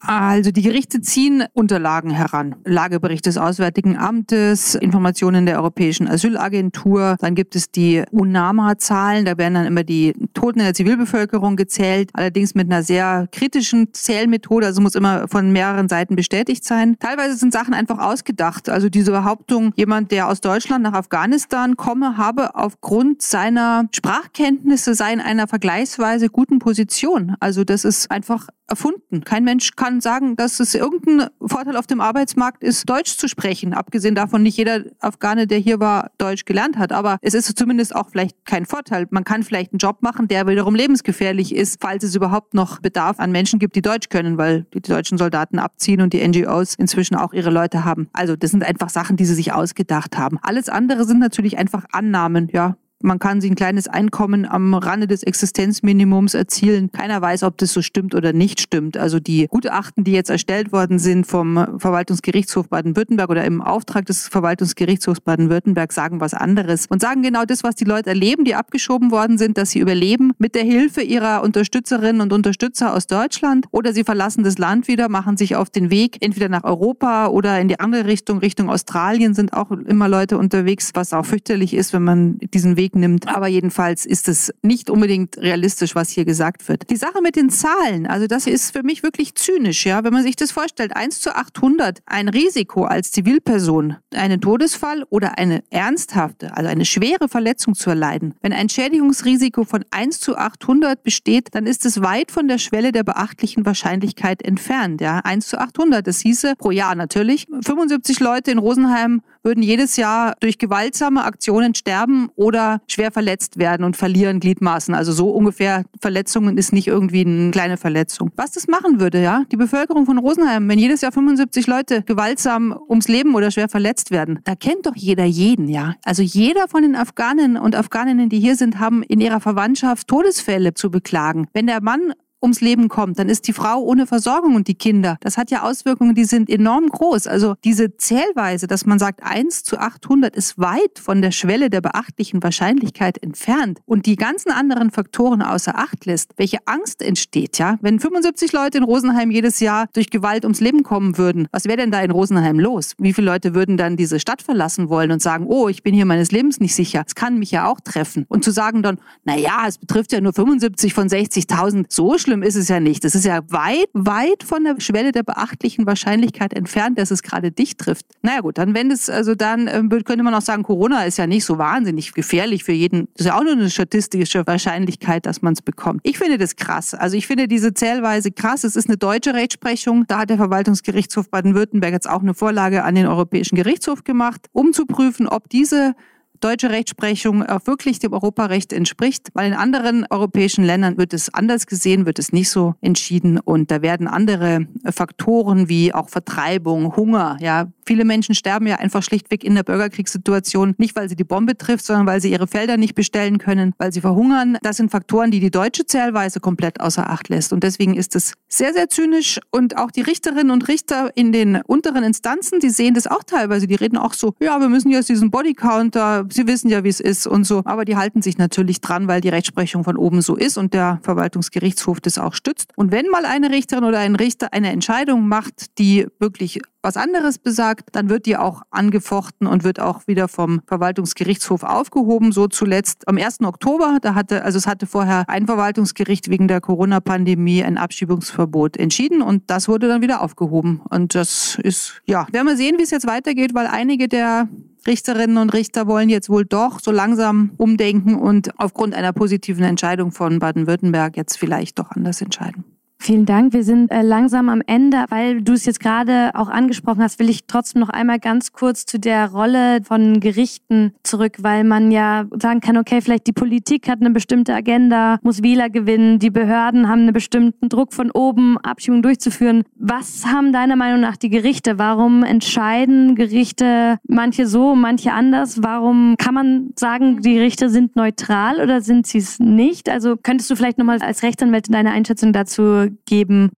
[0.00, 2.54] Also die Gerichte ziehen Unterlagen heran.
[2.64, 7.16] Lagebericht des Auswärtigen Amtes, Informationen der Europäischen Asylagentur.
[7.20, 9.24] Dann gibt es die UNAMA-Zahlen.
[9.24, 12.10] Da werden dann immer die Toten in der Zivilbevölkerung gezählt.
[12.12, 14.66] Allerdings mit einer sehr kritischen Zählmethode.
[14.66, 16.96] Also muss immer von mehreren Seiten bestätigt sein.
[17.00, 18.68] Teilweise sind Sachen einfach ausgedacht.
[18.68, 25.12] Also diese Behauptung, jemand, der aus Deutschland nach Afghanistan komme, habe aufgrund seiner Sprachkenntnisse sei
[25.12, 27.34] in einer vergleichsweise guten Position.
[27.40, 29.24] Also das ist einfach erfunden.
[29.24, 33.74] Kein Mensch kann sagen, dass es irgendein Vorteil auf dem Arbeitsmarkt ist, Deutsch zu sprechen.
[33.74, 36.92] Abgesehen davon, nicht jeder Afghane, der hier war, Deutsch gelernt hat.
[36.92, 39.06] Aber es ist zumindest auch vielleicht kein Vorteil.
[39.10, 43.18] Man kann vielleicht einen Job machen, der wiederum lebensgefährlich ist, falls es überhaupt noch Bedarf
[43.18, 47.16] an Menschen gibt, die Deutsch können, weil die deutschen Soldaten abziehen und die NGOs inzwischen
[47.16, 48.08] auch ihre Leute haben.
[48.12, 50.38] Also das sind einfach Sachen, die sie sich ausgedacht haben.
[50.42, 52.48] Alles andere sind natürlich einfach Annahmen.
[52.52, 56.90] Ja, man kann sich ein kleines Einkommen am Rande des Existenzminimums erzielen.
[56.90, 58.96] Keiner weiß, ob das so stimmt oder nicht stimmt.
[58.96, 64.28] Also die Gutachten, die jetzt erstellt worden sind vom Verwaltungsgerichtshof Baden-Württemberg oder im Auftrag des
[64.28, 69.10] Verwaltungsgerichtshofs Baden-Württemberg sagen was anderes und sagen genau das, was die Leute erleben, die abgeschoben
[69.10, 73.92] worden sind, dass sie überleben mit der Hilfe ihrer Unterstützerinnen und Unterstützer aus Deutschland oder
[73.92, 77.68] sie verlassen das Land wieder, machen sich auf den Weg entweder nach Europa oder in
[77.68, 82.02] die andere Richtung, Richtung Australien sind auch immer Leute unterwegs, was auch fürchterlich ist, wenn
[82.02, 83.28] man diesen Weg Weg nimmt.
[83.28, 86.90] Aber jedenfalls ist es nicht unbedingt realistisch, was hier gesagt wird.
[86.90, 90.04] Die Sache mit den Zahlen, also das ist für mich wirklich zynisch, ja.
[90.04, 95.38] Wenn man sich das vorstellt, 1 zu 800, ein Risiko als Zivilperson, einen Todesfall oder
[95.38, 98.34] eine ernsthafte, also eine schwere Verletzung zu erleiden.
[98.40, 102.92] Wenn ein Schädigungsrisiko von 1 zu 800 besteht, dann ist es weit von der Schwelle
[102.92, 105.18] der beachtlichen Wahrscheinlichkeit entfernt, ja.
[105.18, 107.46] 1 zu 800, das hieße pro Jahr natürlich.
[107.62, 113.82] 75 Leute in Rosenheim würden jedes Jahr durch gewaltsame Aktionen sterben oder schwer verletzt werden
[113.82, 114.94] und verlieren Gliedmaßen.
[114.94, 118.30] Also so ungefähr Verletzungen ist nicht irgendwie eine kleine Verletzung.
[118.36, 122.78] Was das machen würde, ja, die Bevölkerung von Rosenheim, wenn jedes Jahr 75 Leute gewaltsam
[122.90, 125.94] ums Leben oder schwer verletzt werden, da kennt doch jeder jeden, ja.
[126.04, 130.74] Also jeder von den Afghanen und Afghaninnen, die hier sind, haben in ihrer Verwandtschaft Todesfälle
[130.74, 131.48] zu beklagen.
[131.54, 132.12] Wenn der Mann
[132.42, 135.16] ums Leben kommt, dann ist die Frau ohne Versorgung und die Kinder.
[135.20, 137.26] Das hat ja Auswirkungen, die sind enorm groß.
[137.26, 141.80] Also diese Zählweise, dass man sagt, 1 zu 800 ist weit von der Schwelle der
[141.80, 147.78] beachtlichen Wahrscheinlichkeit entfernt und die ganzen anderen Faktoren außer Acht lässt, welche Angst entsteht, ja?
[147.80, 151.76] Wenn 75 Leute in Rosenheim jedes Jahr durch Gewalt ums Leben kommen würden, was wäre
[151.76, 152.94] denn da in Rosenheim los?
[152.98, 156.06] Wie viele Leute würden dann diese Stadt verlassen wollen und sagen, oh, ich bin hier
[156.06, 157.04] meines Lebens nicht sicher.
[157.06, 158.26] Es kann mich ja auch treffen.
[158.28, 162.27] Und zu sagen dann, na ja, es betrifft ja nur 75 von 60.000, so schlimm
[162.42, 163.04] ist es ja nicht.
[163.04, 167.50] Das ist ja weit, weit von der Schwelle der beachtlichen Wahrscheinlichkeit entfernt, dass es gerade
[167.50, 168.06] dich trifft.
[168.22, 171.26] Naja gut, dann wenn es, also dann äh, könnte man auch sagen, Corona ist ja
[171.26, 173.08] nicht so wahnsinnig gefährlich für jeden.
[173.14, 176.00] Das ist ja auch nur eine statistische Wahrscheinlichkeit, dass man es bekommt.
[176.04, 176.94] Ich finde das krass.
[176.94, 178.64] Also ich finde diese Zählweise krass.
[178.64, 180.04] Es ist eine deutsche Rechtsprechung.
[180.06, 184.72] Da hat der Verwaltungsgerichtshof Baden-Württemberg jetzt auch eine Vorlage an den Europäischen Gerichtshof gemacht, um
[184.72, 185.94] zu prüfen, ob diese
[186.40, 191.66] deutsche Rechtsprechung auch wirklich dem Europarecht entspricht, weil in anderen europäischen Ländern wird es anders
[191.66, 193.38] gesehen, wird es nicht so entschieden.
[193.38, 199.02] Und da werden andere Faktoren wie auch Vertreibung, Hunger, ja, viele Menschen sterben ja einfach
[199.02, 202.76] schlichtweg in der Bürgerkriegssituation, nicht weil sie die Bombe trifft, sondern weil sie ihre Felder
[202.76, 204.58] nicht bestellen können, weil sie verhungern.
[204.62, 208.34] Das sind Faktoren, die die deutsche Zählweise komplett außer Acht lässt und deswegen ist es
[208.46, 212.94] sehr, sehr zynisch und auch die Richterinnen und Richter in den unteren Instanzen, die sehen
[212.94, 216.68] das auch teilweise, die reden auch so, ja, wir müssen jetzt diesen Bodycounter Sie wissen
[216.68, 217.62] ja, wie es ist und so.
[217.64, 221.00] Aber die halten sich natürlich dran, weil die Rechtsprechung von oben so ist und der
[221.02, 222.72] Verwaltungsgerichtshof das auch stützt.
[222.76, 227.38] Und wenn mal eine Richterin oder ein Richter eine Entscheidung macht, die wirklich was anderes
[227.38, 232.32] besagt, dann wird die auch angefochten und wird auch wieder vom Verwaltungsgerichtshof aufgehoben.
[232.32, 233.40] So zuletzt am 1.
[233.42, 239.22] Oktober, da hatte, also es hatte vorher ein Verwaltungsgericht wegen der Corona-Pandemie ein Abschiebungsverbot entschieden
[239.22, 240.80] und das wurde dann wieder aufgehoben.
[240.88, 244.48] Und das ist, ja, werden wir sehen, wie es jetzt weitergeht, weil einige der
[244.86, 250.12] Richterinnen und Richter wollen jetzt wohl doch so langsam umdenken und aufgrund einer positiven Entscheidung
[250.12, 252.77] von Baden-Württemberg jetzt vielleicht doch anders entscheiden.
[253.00, 253.52] Vielen Dank.
[253.52, 255.04] Wir sind äh, langsam am Ende.
[255.08, 258.86] Weil du es jetzt gerade auch angesprochen hast, will ich trotzdem noch einmal ganz kurz
[258.86, 263.88] zu der Rolle von Gerichten zurück, weil man ja sagen kann, okay, vielleicht die Politik
[263.88, 268.58] hat eine bestimmte Agenda, muss Wähler gewinnen, die Behörden haben einen bestimmten Druck von oben,
[268.58, 269.62] Abschiebungen durchzuführen.
[269.76, 271.78] Was haben deiner Meinung nach die Gerichte?
[271.78, 275.62] Warum entscheiden Gerichte manche so, manche anders?
[275.62, 279.88] Warum kann man sagen, die Gerichte sind neutral oder sind sie es nicht?
[279.88, 283.50] Also könntest du vielleicht nochmal als Rechtsanwältin deine Einschätzung dazu geben?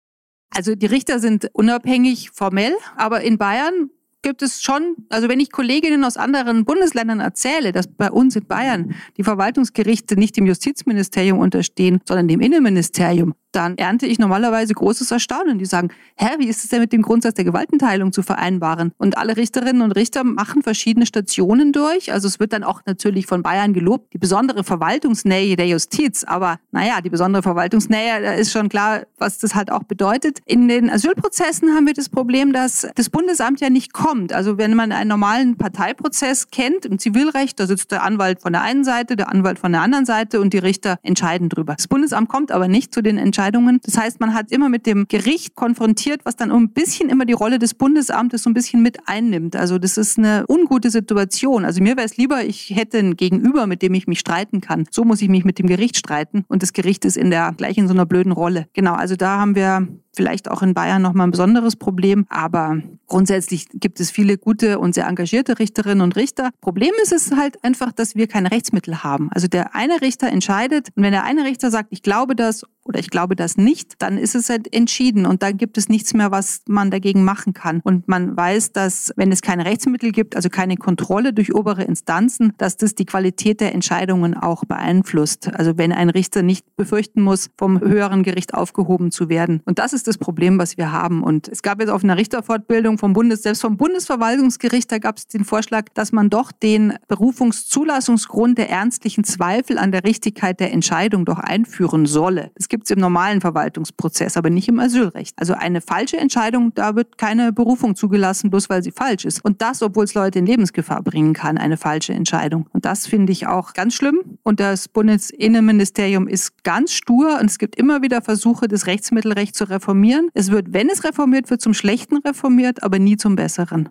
[0.55, 3.91] Also die Richter sind unabhängig formell, aber in Bayern
[4.23, 8.47] gibt es schon, also wenn ich Kolleginnen aus anderen Bundesländern erzähle, dass bei uns in
[8.47, 15.11] Bayern die Verwaltungsgerichte nicht dem Justizministerium unterstehen, sondern dem Innenministerium, dann ernte ich normalerweise großes
[15.11, 15.59] Erstaunen.
[15.59, 18.93] Die sagen, hä, wie ist es denn mit dem Grundsatz der Gewaltenteilung zu vereinbaren?
[18.99, 22.13] Und alle Richterinnen und Richter machen verschiedene Stationen durch.
[22.13, 26.25] Also es wird dann auch natürlich von Bayern gelobt, die besondere Verwaltungsnähe der Justiz.
[26.25, 30.39] Aber naja, die besondere Verwaltungsnähe, da ist schon klar, was das halt auch bedeutet.
[30.47, 34.33] In den Asylprozessen haben wir das Problem, dass das Bundesamt ja nicht kommt.
[34.33, 38.63] Also wenn man einen normalen Parteiprozess kennt im Zivilrecht, da sitzt der Anwalt von der
[38.63, 41.75] einen Seite, der Anwalt von der anderen Seite und die Richter entscheiden drüber.
[41.75, 43.81] Das Bundesamt kommt aber nicht zu den Entscheidungen Entscheidungen.
[43.83, 47.33] Das heißt, man hat immer mit dem Gericht konfrontiert, was dann ein bisschen immer die
[47.33, 49.57] Rolle des Bundesamtes so ein bisschen mit einnimmt.
[49.57, 51.65] Also das ist eine ungute Situation.
[51.65, 54.85] Also mir wäre es lieber, ich hätte ein Gegenüber, mit dem ich mich streiten kann.
[54.91, 57.79] So muss ich mich mit dem Gericht streiten und das Gericht ist in der gleich
[57.79, 58.67] in so einer blöden Rolle.
[58.75, 63.67] Genau, also da haben wir vielleicht auch in Bayern nochmal ein besonderes Problem, aber grundsätzlich
[63.73, 66.51] gibt es viele gute und sehr engagierte Richterinnen und Richter.
[66.61, 69.31] Problem ist es halt einfach, dass wir keine Rechtsmittel haben.
[69.33, 72.99] Also der eine Richter entscheidet und wenn der eine Richter sagt, ich glaube das oder
[72.99, 76.31] ich glaube das nicht, dann ist es halt entschieden und dann gibt es nichts mehr,
[76.31, 77.81] was man dagegen machen kann.
[77.85, 82.53] Und man weiß, dass wenn es keine Rechtsmittel gibt, also keine Kontrolle durch obere Instanzen,
[82.59, 85.55] dass das die Qualität der Entscheidungen auch beeinflusst.
[85.55, 89.61] Also wenn ein Richter nicht befürchten muss, vom höheren Gericht aufgehoben zu werden.
[89.67, 91.23] Und das ist das Problem, was wir haben.
[91.23, 95.27] Und es gab jetzt auf einer Richterfortbildung vom Bundes, selbst vom Bundesverwaltungsgericht, da gab es
[95.27, 101.25] den Vorschlag, dass man doch den Berufungszulassungsgrund der ernstlichen Zweifel an der Richtigkeit der Entscheidung
[101.25, 102.51] doch einführen solle.
[102.55, 105.35] Das gibt es im normalen Verwaltungsprozess, aber nicht im Asylrecht.
[105.37, 109.45] Also eine falsche Entscheidung, da wird keine Berufung zugelassen, bloß weil sie falsch ist.
[109.45, 112.69] Und das, obwohl es Leute in Lebensgefahr bringen kann, eine falsche Entscheidung.
[112.73, 114.21] Und das finde ich auch ganz schlimm.
[114.43, 119.65] Und das Bundesinnenministerium ist ganz stur und es gibt immer wieder Versuche, das Rechtsmittelrecht zu
[119.65, 120.31] reformieren reformieren.
[120.35, 123.89] Es wird, wenn es reformiert wird, zum Schlechten reformiert, aber nie zum Besseren.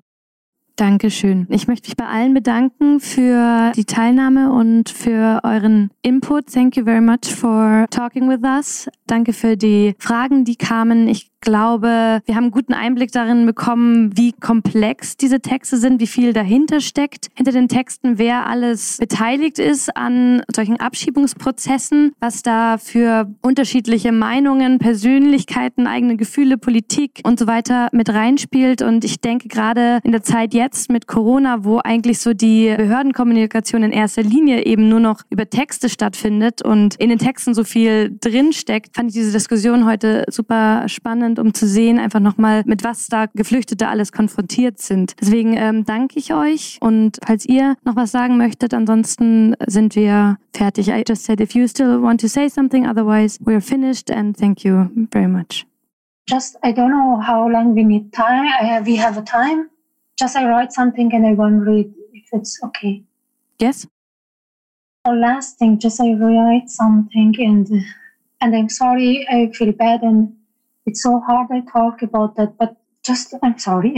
[0.75, 1.45] Dankeschön.
[1.49, 6.53] Ich möchte mich bei allen bedanken für die Teilnahme und für euren Input.
[6.53, 8.87] Thank you very much for talking with us.
[9.05, 11.09] Danke für die Fragen, die kamen.
[11.09, 16.07] Ich glaube, wir haben einen guten Einblick darin bekommen, wie komplex diese Texte sind, wie
[16.07, 22.77] viel dahinter steckt, hinter den Texten, wer alles beteiligt ist an solchen Abschiebungsprozessen, was da
[22.77, 28.81] für unterschiedliche Meinungen, Persönlichkeiten, eigene Gefühle, Politik und so weiter mit reinspielt.
[28.81, 33.83] Und ich denke gerade in der Zeit jetzt mit Corona, wo eigentlich so die Behördenkommunikation
[33.83, 38.17] in erster Linie eben nur noch über Texte stattfindet und in den Texten so viel
[38.19, 42.83] drinsteckt, fand ich diese Diskussion heute super spannend spannend, um zu sehen, einfach nochmal, mit
[42.83, 45.15] was da Geflüchtete alles konfrontiert sind.
[45.19, 50.37] Deswegen ähm, danke ich euch und falls ihr noch was sagen möchtet, ansonsten sind wir
[50.55, 50.89] fertig.
[50.89, 54.63] I just said if you still want to say something, otherwise we're finished and thank
[54.63, 55.65] you very much.
[56.27, 58.47] Just, I don't know how long we need time.
[58.61, 59.69] I have, we have a time.
[60.17, 63.03] Just I write something and I won't read if it's okay.
[63.57, 63.87] Yes.
[65.05, 67.67] Or last thing, just I write something and
[68.41, 70.38] and I'm sorry, I feel bad and
[70.89, 72.75] it's so hard I talk about that, but
[73.05, 73.95] just I'm sorry.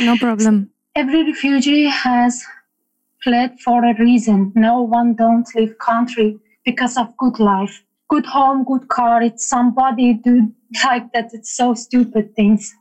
[0.00, 0.70] no problem.
[0.94, 2.44] Every refugee has
[3.24, 4.52] fled for a reason.
[4.54, 9.20] No one don't leave country because of good life, good home, good car.
[9.22, 10.52] It's somebody do
[10.84, 11.30] like that.
[11.32, 12.72] It's so stupid things.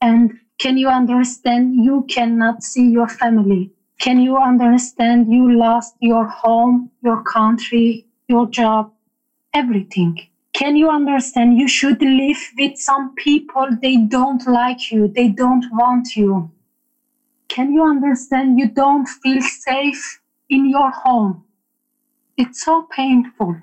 [0.00, 1.84] And can you understand?
[1.84, 3.72] You cannot see your family.
[3.98, 5.32] Can you understand?
[5.32, 8.92] You lost your home, your country, your job,
[9.54, 11.58] everything can you understand?
[11.58, 13.68] You should live with some people.
[13.82, 15.06] They don't like you.
[15.06, 16.50] They don't want you.
[17.48, 18.58] Can you understand?
[18.58, 20.18] You don't feel safe
[20.48, 21.44] in your home.
[22.38, 23.56] It's so painful.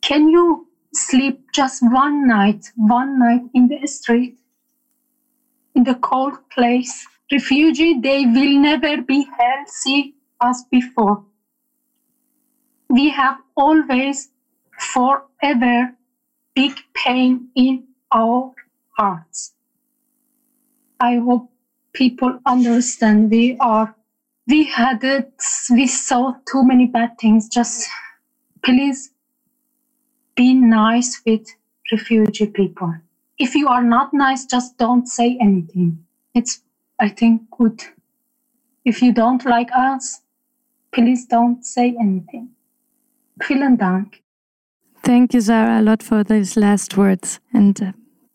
[0.00, 4.38] Can you sleep just one night one night in the street
[5.74, 7.08] in the cold place?
[7.32, 11.24] Refugee they will never be healthy as before.
[12.88, 14.28] We have always
[14.78, 15.92] forever
[16.54, 18.52] big pain in our
[18.96, 19.52] hearts.
[21.00, 21.50] I hope
[21.92, 23.94] people understand we are
[24.46, 25.32] we had it
[25.70, 27.88] we saw too many bad things just
[28.62, 29.10] please
[30.38, 31.48] be nice with
[31.90, 32.94] refugee people.
[33.38, 36.04] If you are not nice, just don't say anything.
[36.34, 36.62] It's,
[37.00, 37.82] I think, good.
[38.84, 40.20] If you don't like us,
[40.92, 42.50] please don't say anything.
[43.42, 44.22] Vielen Dank.
[45.08, 47.40] Thank you, Sarah, a lot for those last words.
[47.54, 47.92] And uh,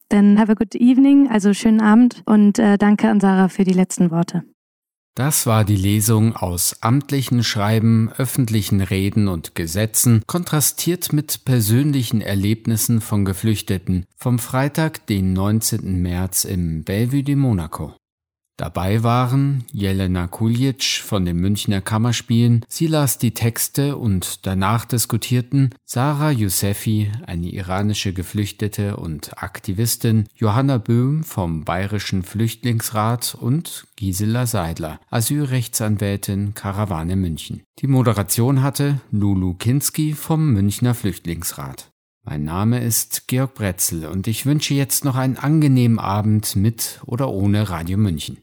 [0.09, 3.73] then have a good evening, also schönen Abend und uh, danke an Sarah für die
[3.73, 4.41] letzten Worte.
[5.13, 13.01] Das war die Lesung aus amtlichen Schreiben, öffentlichen Reden und Gesetzen, kontrastiert mit persönlichen Erlebnissen
[13.01, 16.01] von Geflüchteten vom Freitag, den 19.
[16.01, 17.93] März im Bellevue de Monaco.
[18.55, 25.71] Dabei waren Jelena Kuljic von den Münchner Kammerspielen, sie las die Texte und danach diskutierten
[25.85, 34.99] Sarah Yousefi, eine iranische Geflüchtete und Aktivistin, Johanna Böhm vom Bayerischen Flüchtlingsrat und Gisela Seidler,
[35.09, 37.63] Asylrechtsanwältin Karawane München.
[37.79, 41.89] Die Moderation hatte Lulu Kinski vom Münchner Flüchtlingsrat.
[42.25, 47.29] Mein Name ist Georg Bretzel und ich wünsche jetzt noch einen angenehmen Abend mit oder
[47.29, 48.37] ohne Radio München.